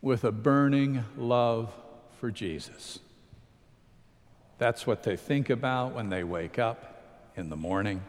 with 0.00 0.22
a 0.22 0.30
burning 0.30 1.04
love 1.18 1.74
for 2.20 2.30
Jesus. 2.30 3.00
That's 4.58 4.86
what 4.86 5.02
they 5.02 5.16
think 5.16 5.50
about 5.50 5.96
when 5.96 6.10
they 6.10 6.22
wake 6.22 6.60
up 6.60 7.32
in 7.34 7.50
the 7.50 7.56
morning. 7.56 8.02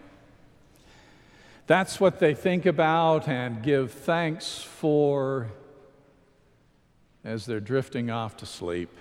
That's 1.66 2.00
what 2.00 2.20
they 2.20 2.36
think 2.36 2.68
about 2.68 3.28
and 3.28 3.64
give 3.64 3.92
thanks 3.94 4.60
for 4.60 5.48
as 7.24 7.48
they're 7.48 7.60
drifting 7.60 8.12
off 8.12 8.38
to 8.38 8.46
sleep. 8.46 8.96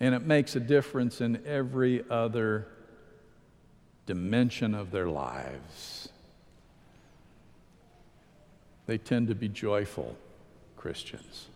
And 0.00 0.14
it 0.14 0.22
makes 0.22 0.56
a 0.56 0.60
difference 0.60 1.20
in 1.20 1.42
every 1.46 2.04
other 2.10 2.68
dimension 4.04 4.74
of 4.74 4.90
their 4.90 5.08
lives. 5.08 6.08
They 8.86 8.98
tend 8.98 9.28
to 9.28 9.34
be 9.34 9.48
joyful 9.48 10.16
Christians. 10.76 11.48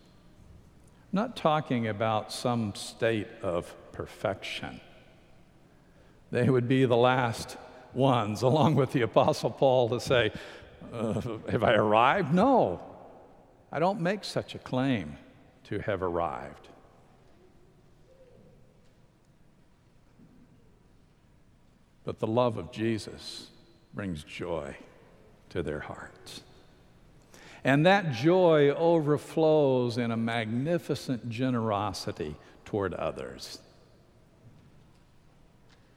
I'm 1.12 1.16
not 1.16 1.36
talking 1.36 1.88
about 1.88 2.32
some 2.32 2.74
state 2.74 3.28
of 3.42 3.72
perfection. 3.92 4.80
They 6.30 6.48
would 6.48 6.68
be 6.68 6.84
the 6.84 6.96
last 6.96 7.56
ones, 7.92 8.42
along 8.42 8.76
with 8.76 8.92
the 8.92 9.02
Apostle 9.02 9.50
Paul, 9.50 9.88
to 9.90 10.00
say, 10.00 10.32
uh, 10.92 11.20
Have 11.50 11.62
I 11.62 11.74
arrived? 11.74 12.32
No, 12.32 12.80
I 13.70 13.78
don't 13.78 14.00
make 14.00 14.24
such 14.24 14.54
a 14.54 14.58
claim 14.58 15.16
to 15.64 15.78
have 15.80 16.02
arrived. 16.02 16.68
But 22.04 22.18
the 22.18 22.26
love 22.26 22.56
of 22.56 22.72
Jesus 22.72 23.48
brings 23.94 24.24
joy 24.24 24.76
to 25.50 25.62
their 25.62 25.80
hearts. 25.80 26.42
And 27.62 27.84
that 27.84 28.12
joy 28.12 28.70
overflows 28.70 29.98
in 29.98 30.10
a 30.10 30.16
magnificent 30.16 31.28
generosity 31.28 32.36
toward 32.64 32.94
others. 32.94 33.58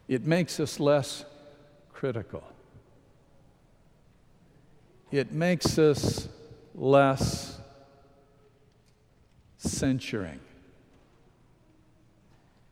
It 0.08 0.26
makes 0.26 0.60
us 0.60 0.80
less 0.80 1.24
critical. 1.94 2.44
It 5.12 5.32
makes 5.32 5.78
us 5.78 6.28
less 6.76 7.60
censuring. 9.58 10.40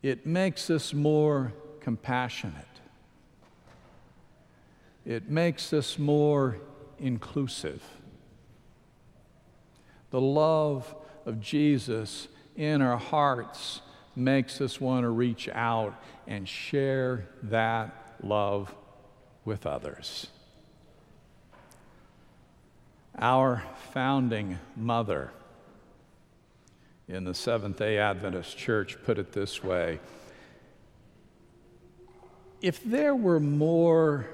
It 0.02 0.26
makes 0.26 0.68
us 0.68 0.92
more 0.92 1.52
compassionate. 1.80 2.71
It 5.04 5.28
makes 5.28 5.72
us 5.72 5.98
more 5.98 6.58
inclusive. 6.98 7.82
The 10.10 10.20
love 10.20 10.94
of 11.26 11.40
Jesus 11.40 12.28
in 12.56 12.82
our 12.82 12.98
hearts 12.98 13.80
makes 14.14 14.60
us 14.60 14.80
want 14.80 15.04
to 15.04 15.08
reach 15.08 15.48
out 15.48 16.00
and 16.26 16.48
share 16.48 17.26
that 17.44 18.16
love 18.22 18.74
with 19.44 19.66
others. 19.66 20.28
Our 23.18 23.62
founding 23.92 24.58
mother 24.76 25.32
in 27.08 27.24
the 27.24 27.34
Seventh 27.34 27.78
day 27.78 27.98
Adventist 27.98 28.56
Church 28.56 28.96
put 29.04 29.18
it 29.18 29.32
this 29.32 29.62
way 29.62 29.98
If 32.60 32.82
there 32.84 33.16
were 33.16 33.40
more 33.40 34.28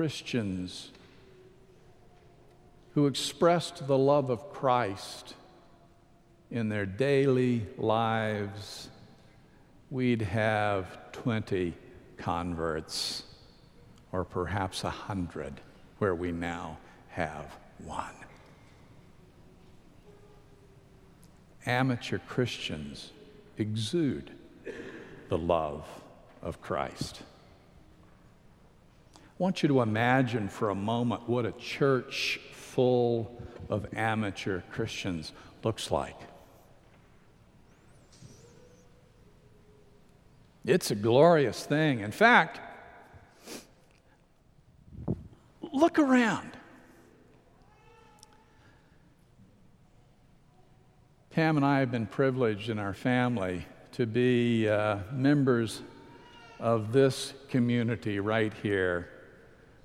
Christians 0.00 0.92
who 2.94 3.06
expressed 3.06 3.86
the 3.86 3.98
love 3.98 4.30
of 4.30 4.50
Christ 4.50 5.34
in 6.50 6.70
their 6.70 6.86
daily 6.86 7.66
lives, 7.76 8.88
we'd 9.90 10.22
have 10.22 11.12
20 11.12 11.74
converts, 12.16 13.24
or 14.10 14.24
perhaps 14.24 14.84
a 14.84 14.88
hundred, 14.88 15.60
where 15.98 16.14
we 16.14 16.32
now 16.32 16.78
have 17.10 17.54
one. 17.84 18.14
Amateur 21.66 22.20
Christians 22.26 23.10
exude 23.58 24.30
the 25.28 25.36
love 25.36 25.86
of 26.40 26.62
Christ. 26.62 27.20
I 29.40 29.42
want 29.42 29.62
you 29.62 29.70
to 29.70 29.80
imagine 29.80 30.50
for 30.50 30.68
a 30.68 30.74
moment 30.74 31.26
what 31.26 31.46
a 31.46 31.52
church 31.52 32.38
full 32.52 33.40
of 33.70 33.86
amateur 33.94 34.60
Christians 34.70 35.32
looks 35.64 35.90
like. 35.90 36.16
It's 40.66 40.90
a 40.90 40.94
glorious 40.94 41.64
thing. 41.64 42.00
In 42.00 42.12
fact, 42.12 42.60
look 45.72 45.98
around. 45.98 46.50
Pam 51.30 51.56
and 51.56 51.64
I 51.64 51.78
have 51.78 51.90
been 51.90 52.06
privileged 52.06 52.68
in 52.68 52.78
our 52.78 52.92
family 52.92 53.64
to 53.92 54.04
be 54.04 54.68
uh, 54.68 54.98
members 55.10 55.80
of 56.58 56.92
this 56.92 57.32
community 57.48 58.20
right 58.20 58.52
here, 58.62 59.08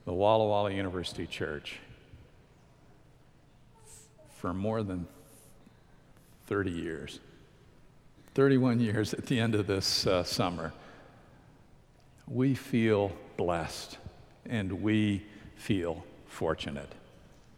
the 0.05 0.13
Walla 0.13 0.47
Walla 0.47 0.71
University 0.71 1.25
Church, 1.27 1.79
for 4.37 4.53
more 4.53 4.83
than 4.83 5.07
30 6.47 6.71
years. 6.71 7.19
31 8.35 8.79
years 8.79 9.13
at 9.13 9.25
the 9.25 9.39
end 9.39 9.55
of 9.55 9.65
this 9.65 10.05
uh, 10.05 10.23
summer. 10.23 10.73
We 12.27 12.53
feel 12.53 13.11
blessed 13.37 13.97
and 14.47 14.81
we 14.83 15.23
feel 15.55 16.03
fortunate. 16.27 16.91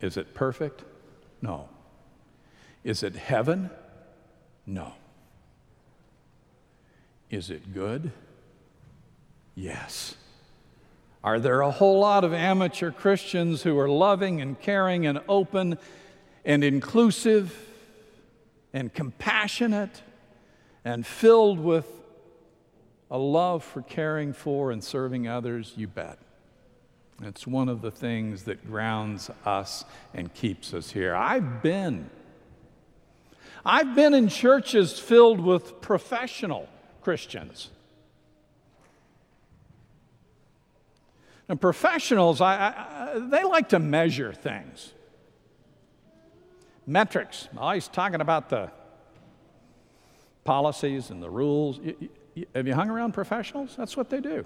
Is 0.01 0.17
it 0.17 0.33
perfect? 0.33 0.83
No. 1.41 1.67
Is 2.83 3.03
it 3.03 3.15
heaven? 3.15 3.69
No. 4.65 4.93
Is 7.29 7.49
it 7.49 7.73
good? 7.73 8.11
Yes. 9.55 10.15
Are 11.27 11.41
there 11.41 11.59
a 11.59 11.71
whole 11.71 11.99
lot 11.99 12.23
of 12.23 12.33
amateur 12.33 12.89
Christians 12.89 13.61
who 13.61 13.77
are 13.79 13.89
loving 13.89 14.39
and 14.39 14.57
caring 14.57 15.05
and 15.05 15.19
open 15.27 15.77
and 16.45 16.63
inclusive 16.63 17.53
and 18.71 18.93
compassionate 18.93 20.03
and 20.85 21.05
filled 21.05 21.59
with 21.59 21.85
a 23.11 23.17
love 23.17 23.65
for 23.65 23.81
caring 23.81 24.31
for 24.31 24.71
and 24.71 24.81
serving 24.81 25.27
others? 25.27 25.73
You 25.75 25.89
bet. 25.89 26.17
It's 27.21 27.45
one 27.45 27.67
of 27.67 27.81
the 27.81 27.91
things 27.91 28.43
that 28.43 28.65
grounds 28.65 29.29
us 29.43 29.83
and 30.13 30.33
keeps 30.33 30.73
us 30.73 30.91
here. 30.91 31.13
I've 31.13 31.61
been. 31.61 32.09
I've 33.65 33.95
been 33.95 34.13
in 34.13 34.29
churches 34.29 34.97
filled 34.97 35.41
with 35.41 35.81
professional 35.81 36.69
Christians. 37.01 37.69
And 41.49 41.59
professionals, 41.59 42.41
I, 42.41 42.55
I, 42.55 43.19
they 43.19 43.43
like 43.43 43.69
to 43.69 43.79
measure 43.79 44.33
things. 44.33 44.93
Metrics. 46.85 47.47
He's 47.73 47.87
talking 47.87 48.21
about 48.21 48.49
the 48.49 48.71
policies 50.43 51.09
and 51.09 51.21
the 51.21 51.29
rules. 51.29 51.79
You, 51.79 52.09
you, 52.33 52.45
have 52.55 52.67
you 52.67 52.73
hung 52.73 52.89
around 52.89 53.13
professionals? 53.13 53.75
That's 53.77 53.95
what 53.95 54.09
they 54.09 54.21
do. 54.21 54.45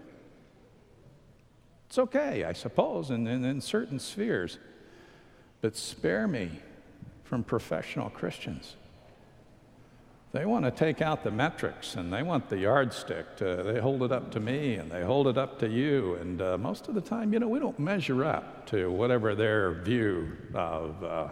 It's 1.88 1.98
okay, 1.98 2.46
I 2.46 2.54
suppose, 2.54 3.10
in, 3.10 3.28
in, 3.28 3.44
in 3.44 3.62
certain 3.62 4.00
spheres. 4.00 4.60
But 5.60 5.76
spare 5.76 6.28
me 6.28 6.50
from 7.24 7.44
professional 7.44 8.10
Christians. 8.10 8.76
They 10.34 10.46
want 10.46 10.64
to 10.64 10.72
take 10.72 11.02
out 11.02 11.24
the 11.24 11.32
metrics 11.32 11.96
and 11.96 12.12
they 12.12 12.24
want 12.24 12.50
the 12.50 12.58
yardstick. 12.58 13.36
To, 13.38 13.64
they 13.64 13.82
hold 13.82 14.02
it 14.04 14.14
up 14.14 14.32
to 14.32 14.40
me 14.40 14.76
and 14.76 14.90
they 14.90 15.04
hold 15.04 15.28
it 15.28 15.38
up 15.38 15.60
to 15.60 15.68
you. 15.68 16.16
And 16.16 16.42
uh, 16.42 16.58
most 16.58 16.88
of 16.88 16.96
the 16.96 17.02
time, 17.02 17.34
you 17.34 17.40
know, 17.40 17.50
we 17.50 17.60
don't 17.60 17.78
measure 17.78 18.24
up 18.24 18.66
to 18.68 18.90
whatever 18.90 19.36
their 19.36 19.74
view 19.74 20.38
of. 20.54 21.04
Uh, 21.04 21.30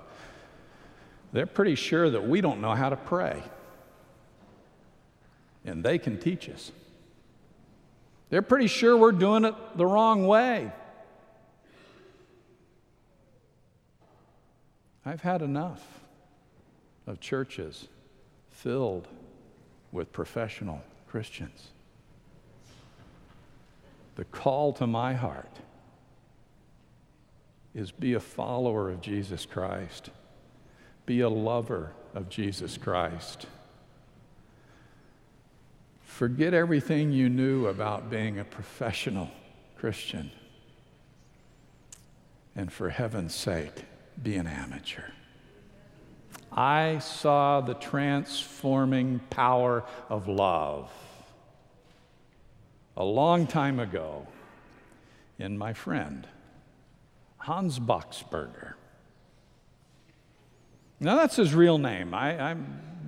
they're 1.32 1.46
pretty 1.46 1.76
sure 1.76 2.10
that 2.10 2.28
we 2.28 2.42
don't 2.42 2.60
know 2.60 2.76
how 2.76 2.90
to 2.90 2.98
pray. 2.98 3.42
And 5.64 5.82
they 5.82 5.98
can 5.98 6.20
teach 6.20 6.50
us. 6.50 6.72
They're 8.30 8.42
pretty 8.42 8.68
sure 8.68 8.98
we're 8.98 9.14
doing 9.14 9.46
it 9.46 9.56
the 9.78 9.86
wrong 9.86 10.28
way. 10.28 10.74
I've 15.06 15.22
had 15.22 15.42
enough 15.42 15.82
of 17.08 17.22
churches 17.22 17.88
filled 18.62 19.08
with 19.92 20.12
professional 20.12 20.82
Christians. 21.08 21.70
The 24.16 24.26
call 24.26 24.74
to 24.74 24.88
my 24.88 25.14
heart 25.14 25.60
is 27.74 27.92
be 27.92 28.16
a 28.16 28.20
follower 28.20 28.90
of 28.90 29.00
Jesus 29.00 29.46
Christ, 29.46 30.10
be 31.06 31.22
a 31.22 31.30
lover 31.30 31.94
of 32.14 32.28
Jesus 32.28 32.78
Christ. 32.78 33.46
Forget 36.02 36.54
everything 36.54 37.14
you 37.14 37.30
knew 37.30 37.68
about 37.68 38.10
being 38.10 38.40
a 38.40 38.44
professional 38.44 39.30
Christian. 39.78 40.32
And 42.58 42.74
for 42.74 42.90
heaven's 42.90 43.34
sake, 43.34 43.86
be 44.22 44.36
an 44.36 44.48
amateur. 44.48 45.12
I 46.60 47.00
saw 47.00 47.62
the 47.62 47.74
transforming 47.74 49.22
power 49.30 49.86
of 50.10 50.28
love 50.28 50.92
a 52.98 53.04
long 53.06 53.48
time 53.48 53.80
ago 53.80 54.28
in 55.38 55.58
my 55.58 55.72
friend, 55.72 56.28
Hans 57.38 57.80
Boxberger. 57.80 58.74
Now, 61.00 61.16
that's 61.16 61.38
his 61.38 61.54
real 61.54 61.78
name. 61.78 62.14
I, 62.14 62.58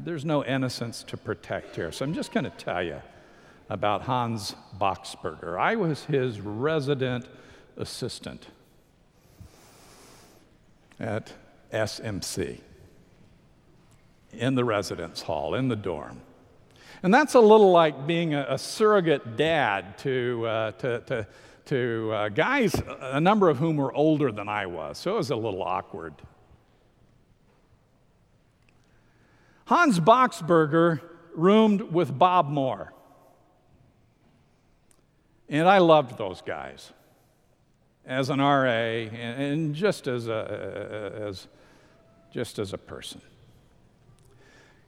there's 0.01 0.23
no 0.23 0.45
innocence 0.45 1.03
to 1.03 1.17
protect 1.17 1.75
here, 1.75 1.91
so 1.91 2.05
I'm 2.05 2.13
just 2.13 2.31
going 2.31 2.45
to 2.45 2.51
tell 2.51 2.81
you 2.81 3.01
about 3.69 4.03
Hans 4.03 4.55
Boxberger. 4.79 5.59
I 5.59 5.75
was 5.75 6.05
his 6.05 6.39
resident 6.39 7.27
assistant 7.75 8.47
at 11.01 11.33
SMC 11.73 12.61
in 14.33 14.55
the 14.55 14.63
residence 14.63 15.21
hall, 15.21 15.55
in 15.55 15.67
the 15.67 15.75
dorm. 15.75 16.21
And 17.03 17.13
that's 17.13 17.33
a 17.33 17.39
little 17.39 17.71
like 17.71 18.05
being 18.05 18.33
a, 18.33 18.45
a 18.49 18.57
surrogate 18.57 19.35
dad 19.35 19.97
to, 19.99 20.45
uh, 20.45 20.71
to, 20.73 20.99
to, 21.01 21.27
to 21.65 22.11
uh, 22.13 22.29
guys, 22.29 22.75
a 22.99 23.19
number 23.19 23.49
of 23.49 23.57
whom 23.57 23.77
were 23.77 23.93
older 23.93 24.31
than 24.31 24.47
I 24.47 24.67
was. 24.67 24.97
So 24.97 25.11
it 25.11 25.17
was 25.17 25.31
a 25.31 25.35
little 25.35 25.63
awkward. 25.63 26.13
Hans 29.65 29.99
Boxberger 29.99 31.01
roomed 31.33 31.81
with 31.81 32.17
Bob 32.17 32.49
Moore. 32.49 32.93
And 35.49 35.67
I 35.67 35.79
loved 35.79 36.17
those 36.17 36.41
guys 36.41 36.93
as 38.05 38.29
an 38.29 38.39
RA 38.39 38.65
and, 38.65 39.41
and 39.41 39.75
just, 39.75 40.07
as 40.07 40.27
a, 40.27 41.13
as, 41.21 41.47
just 42.31 42.59
as 42.59 42.73
a 42.73 42.77
person. 42.77 43.21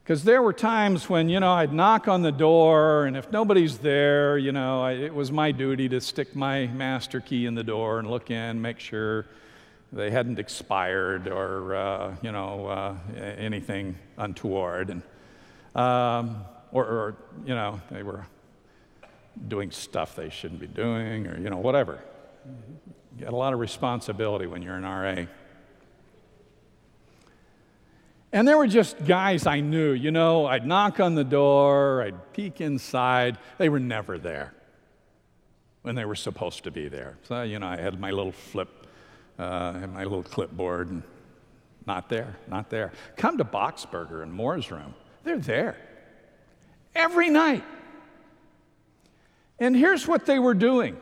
Because 0.04 0.26
there 0.26 0.42
were 0.42 0.52
times 0.52 1.08
when, 1.08 1.30
you 1.30 1.40
know, 1.40 1.54
I'd 1.54 1.72
knock 1.72 2.10
on 2.10 2.24
the 2.24 2.32
door, 2.32 3.06
and 3.06 3.16
if 3.16 3.32
nobody's 3.32 3.78
there, 3.78 4.38
you 4.38 4.52
know, 4.52 4.82
I, 4.82 4.92
it 4.92 5.16
was 5.16 5.32
my 5.32 5.54
duty 5.54 5.88
to 5.88 6.02
stick 6.02 6.36
my 6.36 6.68
master 6.68 7.22
key 7.22 7.46
in 7.46 7.56
the 7.56 7.64
door 7.64 8.00
and 8.00 8.12
look 8.12 8.30
in, 8.30 8.62
make 8.62 8.80
sure 8.80 9.26
they 9.94 10.12
hadn't 10.12 10.40
expired 10.40 11.30
or, 11.30 11.76
uh, 11.76 12.16
you 12.22 12.34
know, 12.34 12.68
uh, 12.68 12.96
anything 13.38 13.96
untoward. 14.18 14.90
And, 14.90 15.02
um, 15.74 16.44
or, 16.74 16.84
or, 16.84 17.18
you 17.46 17.56
know, 17.56 17.80
they 17.90 18.04
were 18.04 18.26
doing 19.48 19.72
stuff 19.72 20.18
they 20.18 20.30
shouldn't 20.30 20.60
be 20.60 20.68
doing, 20.68 21.28
or, 21.28 21.40
you 21.40 21.50
know, 21.50 21.60
whatever. 21.60 22.04
You 23.18 23.24
got 23.24 23.32
a 23.32 23.38
lot 23.38 23.54
of 23.54 23.60
responsibility 23.60 24.48
when 24.48 24.64
you're 24.64 24.76
an 24.76 24.84
RA. 24.84 25.28
And 28.34 28.48
there 28.48 28.58
were 28.58 28.68
just 28.68 29.06
guys 29.06 29.46
I 29.46 29.60
knew, 29.60 29.92
you 29.92 30.10
know, 30.10 30.48
I'd 30.48 30.66
knock 30.66 31.00
on 31.00 31.14
the 31.14 31.24
door, 31.24 32.02
I'd 32.02 32.34
peek 32.34 32.62
inside. 32.62 33.38
They 33.60 33.70
were 33.70 33.80
never 33.80 34.18
there 34.18 34.56
when 35.84 35.94
they 35.94 36.04
were 36.04 36.16
supposed 36.16 36.64
to 36.64 36.72
be 36.72 36.88
there. 36.88 37.16
So, 37.24 37.44
you 37.44 37.60
know, 37.60 37.68
I 37.68 37.78
had 37.78 38.00
my 38.00 38.10
little 38.10 38.32
flip, 38.32 38.88
uh, 39.38 39.74
my 39.94 40.04
little 40.04 40.24
clipboard, 40.24 40.90
and 40.90 41.04
not 41.86 42.10
there, 42.10 42.36
not 42.48 42.72
there. 42.72 42.92
Come 43.18 43.38
to 43.38 43.46
Boxberger 43.46 44.24
and 44.24 44.34
Moore's 44.34 44.72
room. 44.72 44.96
They're 45.24 45.38
there 45.38 45.78
every 46.96 47.30
night. 47.30 47.64
And 49.60 49.76
here's 49.76 50.08
what 50.08 50.26
they 50.26 50.40
were 50.40 50.56
doing 50.56 50.98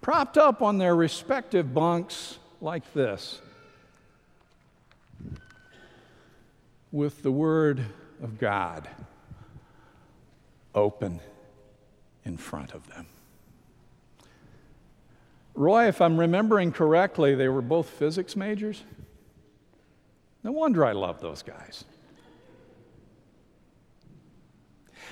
propped 0.00 0.38
up 0.38 0.62
on 0.62 0.78
their 0.78 0.94
respective 0.94 1.74
bunks 1.74 2.38
like 2.60 2.92
this 2.92 3.41
with 6.92 7.22
the 7.22 7.32
Word 7.32 7.82
of 8.22 8.38
God 8.38 8.88
open 10.74 11.20
in 12.24 12.36
front 12.36 12.74
of 12.74 12.86
them. 12.88 13.06
Roy, 15.54 15.88
if 15.88 16.00
I'm 16.00 16.18
remembering 16.18 16.72
correctly, 16.72 17.34
they 17.34 17.48
were 17.48 17.62
both 17.62 17.88
physics 17.88 18.36
majors. 18.36 18.82
No 20.44 20.52
wonder 20.52 20.84
I 20.84 20.92
love 20.92 21.20
those 21.20 21.42
guys. 21.42 21.84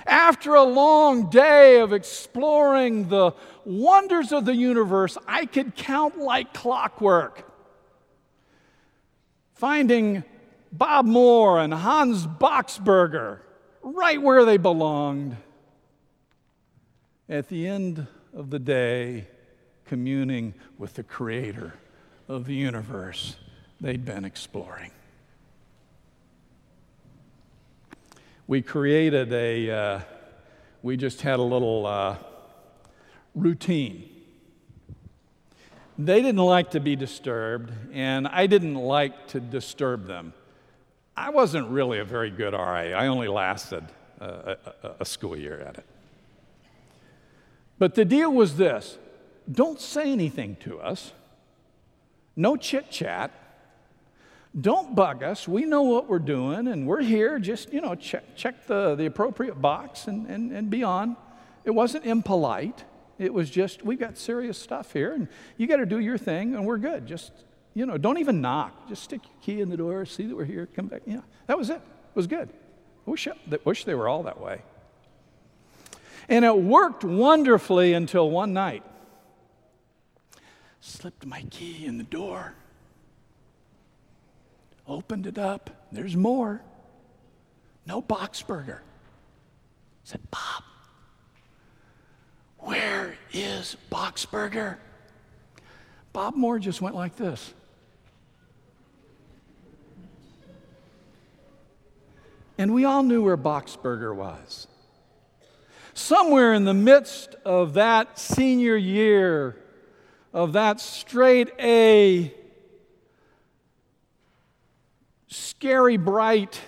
After 0.05 0.55
a 0.55 0.63
long 0.63 1.29
day 1.29 1.79
of 1.79 1.93
exploring 1.93 3.09
the 3.09 3.33
wonders 3.65 4.31
of 4.31 4.45
the 4.45 4.55
universe, 4.55 5.17
I 5.27 5.45
could 5.45 5.75
count 5.75 6.17
like 6.17 6.53
clockwork, 6.53 7.47
finding 9.53 10.23
Bob 10.71 11.05
Moore 11.05 11.59
and 11.59 11.73
Hans 11.73 12.25
Boxberger 12.25 13.39
right 13.81 14.21
where 14.21 14.45
they 14.45 14.57
belonged. 14.57 15.37
At 17.27 17.49
the 17.49 17.67
end 17.67 18.07
of 18.33 18.49
the 18.49 18.59
day, 18.59 19.27
communing 19.85 20.53
with 20.77 20.93
the 20.95 21.03
creator 21.03 21.73
of 22.27 22.45
the 22.45 22.55
universe 22.55 23.35
they'd 23.79 24.05
been 24.05 24.25
exploring. 24.25 24.91
We 28.47 28.61
created 28.61 29.31
a, 29.33 29.71
uh, 29.71 29.99
we 30.83 30.97
just 30.97 31.21
had 31.21 31.39
a 31.39 31.43
little 31.43 31.85
uh, 31.85 32.17
routine. 33.33 34.09
They 35.97 36.21
didn't 36.21 36.41
like 36.43 36.71
to 36.71 36.79
be 36.79 36.95
disturbed, 36.95 37.71
and 37.93 38.27
I 38.27 38.47
didn't 38.47 38.75
like 38.75 39.27
to 39.29 39.39
disturb 39.39 40.05
them. 40.05 40.33
I 41.15 41.29
wasn't 41.29 41.69
really 41.69 41.99
a 41.99 42.05
very 42.05 42.29
good 42.29 42.53
RA. 42.53 42.75
I 42.75 43.07
only 43.07 43.27
lasted 43.27 43.83
a, 44.19 44.57
a, 44.83 44.95
a 45.01 45.05
school 45.05 45.35
year 45.35 45.59
at 45.59 45.77
it. 45.77 45.85
But 47.79 47.95
the 47.95 48.05
deal 48.05 48.31
was 48.31 48.57
this 48.57 48.97
don't 49.51 49.79
say 49.79 50.11
anything 50.11 50.55
to 50.61 50.79
us, 50.79 51.11
no 52.35 52.55
chit 52.55 52.91
chat. 52.91 53.31
Don't 54.59 54.95
bug 54.95 55.23
us. 55.23 55.47
We 55.47 55.63
know 55.63 55.83
what 55.83 56.09
we're 56.09 56.19
doing, 56.19 56.67
and 56.67 56.85
we're 56.85 57.01
here. 57.01 57.39
Just, 57.39 57.71
you 57.71 57.79
know, 57.79 57.95
check, 57.95 58.35
check 58.35 58.67
the, 58.67 58.95
the 58.95 59.05
appropriate 59.05 59.61
box 59.61 60.07
and, 60.07 60.27
and, 60.27 60.51
and 60.51 60.69
be 60.69 60.83
on. 60.83 61.15
It 61.63 61.71
wasn't 61.71 62.05
impolite. 62.05 62.83
It 63.17 63.33
was 63.33 63.49
just, 63.49 63.85
we've 63.85 63.99
got 63.99 64.17
serious 64.17 64.57
stuff 64.57 64.91
here, 64.91 65.13
and 65.13 65.29
you 65.55 65.67
got 65.67 65.77
to 65.77 65.85
do 65.85 65.99
your 65.99 66.17
thing, 66.17 66.53
and 66.53 66.65
we're 66.65 66.79
good. 66.79 67.07
Just, 67.07 67.31
you 67.73 67.85
know, 67.85 67.97
don't 67.97 68.17
even 68.17 68.41
knock. 68.41 68.89
Just 68.89 69.03
stick 69.03 69.21
your 69.23 69.33
key 69.41 69.61
in 69.61 69.69
the 69.69 69.77
door, 69.77 70.05
see 70.05 70.25
that 70.25 70.35
we're 70.35 70.45
here, 70.45 70.67
come 70.75 70.87
back. 70.87 71.01
Yeah, 71.05 71.21
that 71.47 71.57
was 71.57 71.69
it. 71.69 71.75
It 71.75 72.15
was 72.15 72.27
good. 72.27 72.49
I 73.07 73.09
wish, 73.09 73.27
I 73.27 73.33
wish 73.63 73.85
they 73.85 73.95
were 73.95 74.07
all 74.07 74.23
that 74.23 74.39
way. 74.39 74.61
And 76.29 76.45
it 76.45 76.57
worked 76.57 77.03
wonderfully 77.03 77.93
until 77.93 78.29
one 78.29 78.53
night. 78.53 78.83
Slipped 80.81 81.25
my 81.25 81.43
key 81.49 81.85
in 81.85 81.97
the 81.97 82.03
door, 82.03 82.55
opened 84.87 85.27
it 85.27 85.37
up. 85.37 85.87
There's 85.91 86.15
Moore. 86.15 86.61
No 87.85 88.01
Boxberger. 88.01 88.79
said, 90.03 90.21
Bob, 90.29 90.63
where 92.59 93.15
is 93.33 93.75
Boxberger? 93.91 94.77
Bob 96.13 96.35
Moore 96.35 96.59
just 96.59 96.81
went 96.81 96.95
like 96.95 97.15
this. 97.15 97.53
And 102.61 102.75
we 102.75 102.85
all 102.85 103.01
knew 103.01 103.23
where 103.23 103.37
Boxberger 103.37 104.15
was. 104.15 104.67
Somewhere 105.95 106.53
in 106.53 106.63
the 106.63 106.75
midst 106.75 107.33
of 107.43 107.73
that 107.73 108.19
senior 108.19 108.75
year, 108.75 109.57
of 110.31 110.53
that 110.53 110.79
straight 110.79 111.49
A, 111.59 112.31
scary 115.27 115.97
bright 115.97 116.61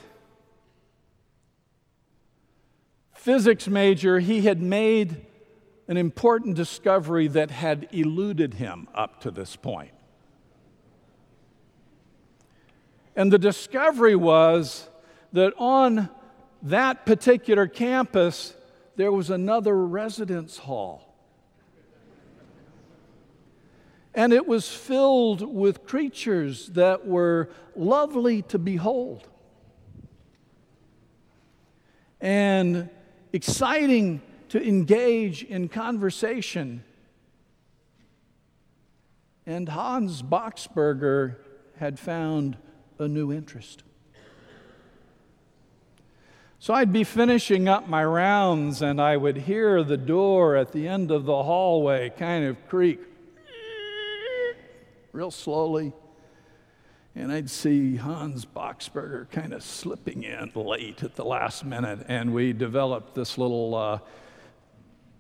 physics 3.14 3.68
major, 3.68 4.18
he 4.20 4.42
had 4.42 4.64
made 4.64 5.24
an 5.88 5.98
important 5.98 6.56
discovery 6.56 7.28
that 7.28 7.52
had 7.52 7.88
eluded 7.92 8.56
him 8.56 8.88
up 8.96 9.22
to 9.22 9.30
this 9.30 9.56
point. 9.56 9.94
And 13.16 13.32
the 13.32 13.38
discovery 13.38 14.16
was 14.16 14.90
that 15.34 15.54
on 15.58 16.10
that 16.62 17.06
particular 17.06 17.68
campus, 17.68 18.56
there 18.96 19.12
was 19.12 19.30
another 19.30 19.76
residence 19.76 20.58
hall. 20.58 21.14
And 24.16 24.32
it 24.32 24.48
was 24.48 24.70
filled 24.70 25.42
with 25.42 25.86
creatures 25.86 26.68
that 26.70 27.08
were 27.08 27.50
lovely 27.76 28.44
to 28.44 28.60
behold 28.60 29.28
and 32.24 32.90
exciting 33.34 34.22
to 34.48 34.66
engage 34.66 35.44
in 35.44 35.68
conversation. 35.68 36.84
And 39.46 39.68
Hans 39.68 40.22
Boxberger 40.22 41.36
had 41.78 42.00
found 42.00 42.58
a 42.98 43.08
new 43.08 43.34
interest. 43.34 43.84
So 46.64 46.74
I'd 46.74 46.94
be 46.94 47.04
finishing 47.04 47.68
up 47.68 47.90
my 47.90 48.06
rounds 48.06 48.82
and 48.82 49.02
I 49.02 49.18
would 49.18 49.36
hear 49.36 49.84
the 49.84 49.98
door 49.98 50.56
at 50.56 50.72
the 50.72 50.88
end 50.88 51.12
of 51.12 51.26
the 51.26 51.44
hallway 51.44 52.10
kind 52.12 52.46
of 52.46 52.56
creak 52.70 53.02
real 55.12 55.30
slowly. 55.30 55.92
And 57.16 57.34
I'd 57.34 57.50
see 57.50 57.98
Hans 57.98 58.46
Boxberger 58.46 59.30
kind 59.30 59.52
of 59.52 59.62
slipping 59.62 60.24
in 60.24 60.54
late 60.56 61.04
at 61.04 61.18
the 61.18 61.26
last 61.26 61.66
minute. 61.66 62.06
And 62.08 62.34
we 62.34 62.54
developed 62.54 63.14
this 63.14 63.38
little 63.38 63.76
uh, 63.76 64.00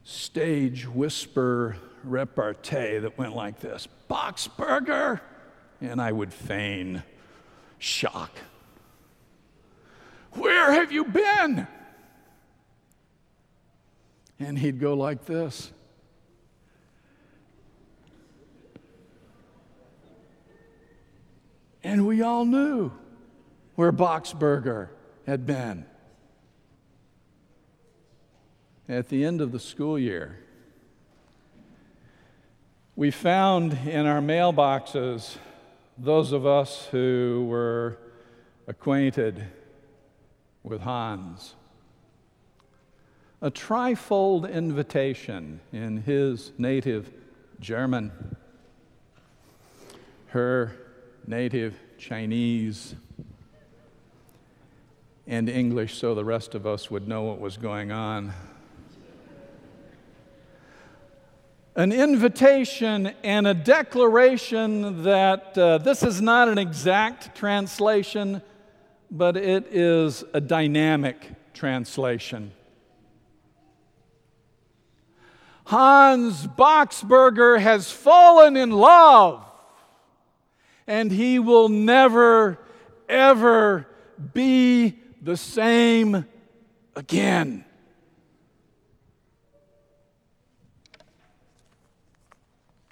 stage 0.05 0.87
whisper 0.87 1.75
repartee 2.05 2.99
that 2.99 3.17
went 3.17 3.35
like 3.35 3.59
this 3.59 3.89
Boxberger! 4.09 5.19
And 5.81 6.01
I 6.01 6.13
would 6.13 6.33
feign 6.33 7.03
shock. 7.79 8.31
Where 10.35 10.73
have 10.73 10.91
you 10.91 11.05
been? 11.05 11.67
And 14.39 14.57
he'd 14.57 14.79
go 14.79 14.93
like 14.93 15.25
this. 15.25 15.71
And 21.83 22.07
we 22.07 22.21
all 22.21 22.45
knew 22.45 22.91
where 23.75 23.91
Boxberger 23.91 24.89
had 25.25 25.45
been. 25.45 25.85
At 28.87 29.09
the 29.09 29.23
end 29.25 29.41
of 29.41 29.51
the 29.51 29.59
school 29.59 29.97
year, 29.97 30.39
we 32.95 33.11
found 33.11 33.73
in 33.87 34.05
our 34.05 34.21
mailboxes 34.21 35.37
those 35.97 36.31
of 36.31 36.45
us 36.45 36.87
who 36.91 37.45
were 37.49 37.97
acquainted 38.67 39.45
with 40.63 40.81
Hans. 40.81 41.55
A 43.41 43.51
trifold 43.51 44.51
invitation 44.51 45.59
in 45.73 45.97
his 45.97 46.53
native 46.57 47.11
German, 47.59 48.11
her 50.27 50.73
native 51.27 51.75
Chinese, 51.97 52.95
and 55.27 55.49
English 55.49 55.97
so 55.97 56.15
the 56.15 56.25
rest 56.25 56.55
of 56.55 56.65
us 56.65 56.89
would 56.89 57.07
know 57.07 57.23
what 57.23 57.39
was 57.39 57.57
going 57.57 57.91
on. 57.91 58.33
An 61.75 61.91
invitation 61.91 63.07
and 63.23 63.47
a 63.47 63.53
declaration 63.53 65.03
that 65.03 65.57
uh, 65.57 65.79
this 65.79 66.03
is 66.03 66.21
not 66.21 66.47
an 66.47 66.57
exact 66.57 67.35
translation 67.35 68.41
but 69.15 69.37
it 69.37 69.67
is 69.69 70.23
a 70.33 70.41
dynamic 70.41 71.29
translation. 71.53 72.51
Hans 75.65 76.47
Boxberger 76.47 77.59
has 77.59 77.91
fallen 77.91 78.57
in 78.57 78.71
love, 78.71 79.45
and 80.87 81.11
he 81.11 81.37
will 81.37 81.69
never, 81.69 82.57
ever 83.07 83.87
be 84.33 84.97
the 85.21 85.37
same 85.37 86.25
again. 86.95 87.65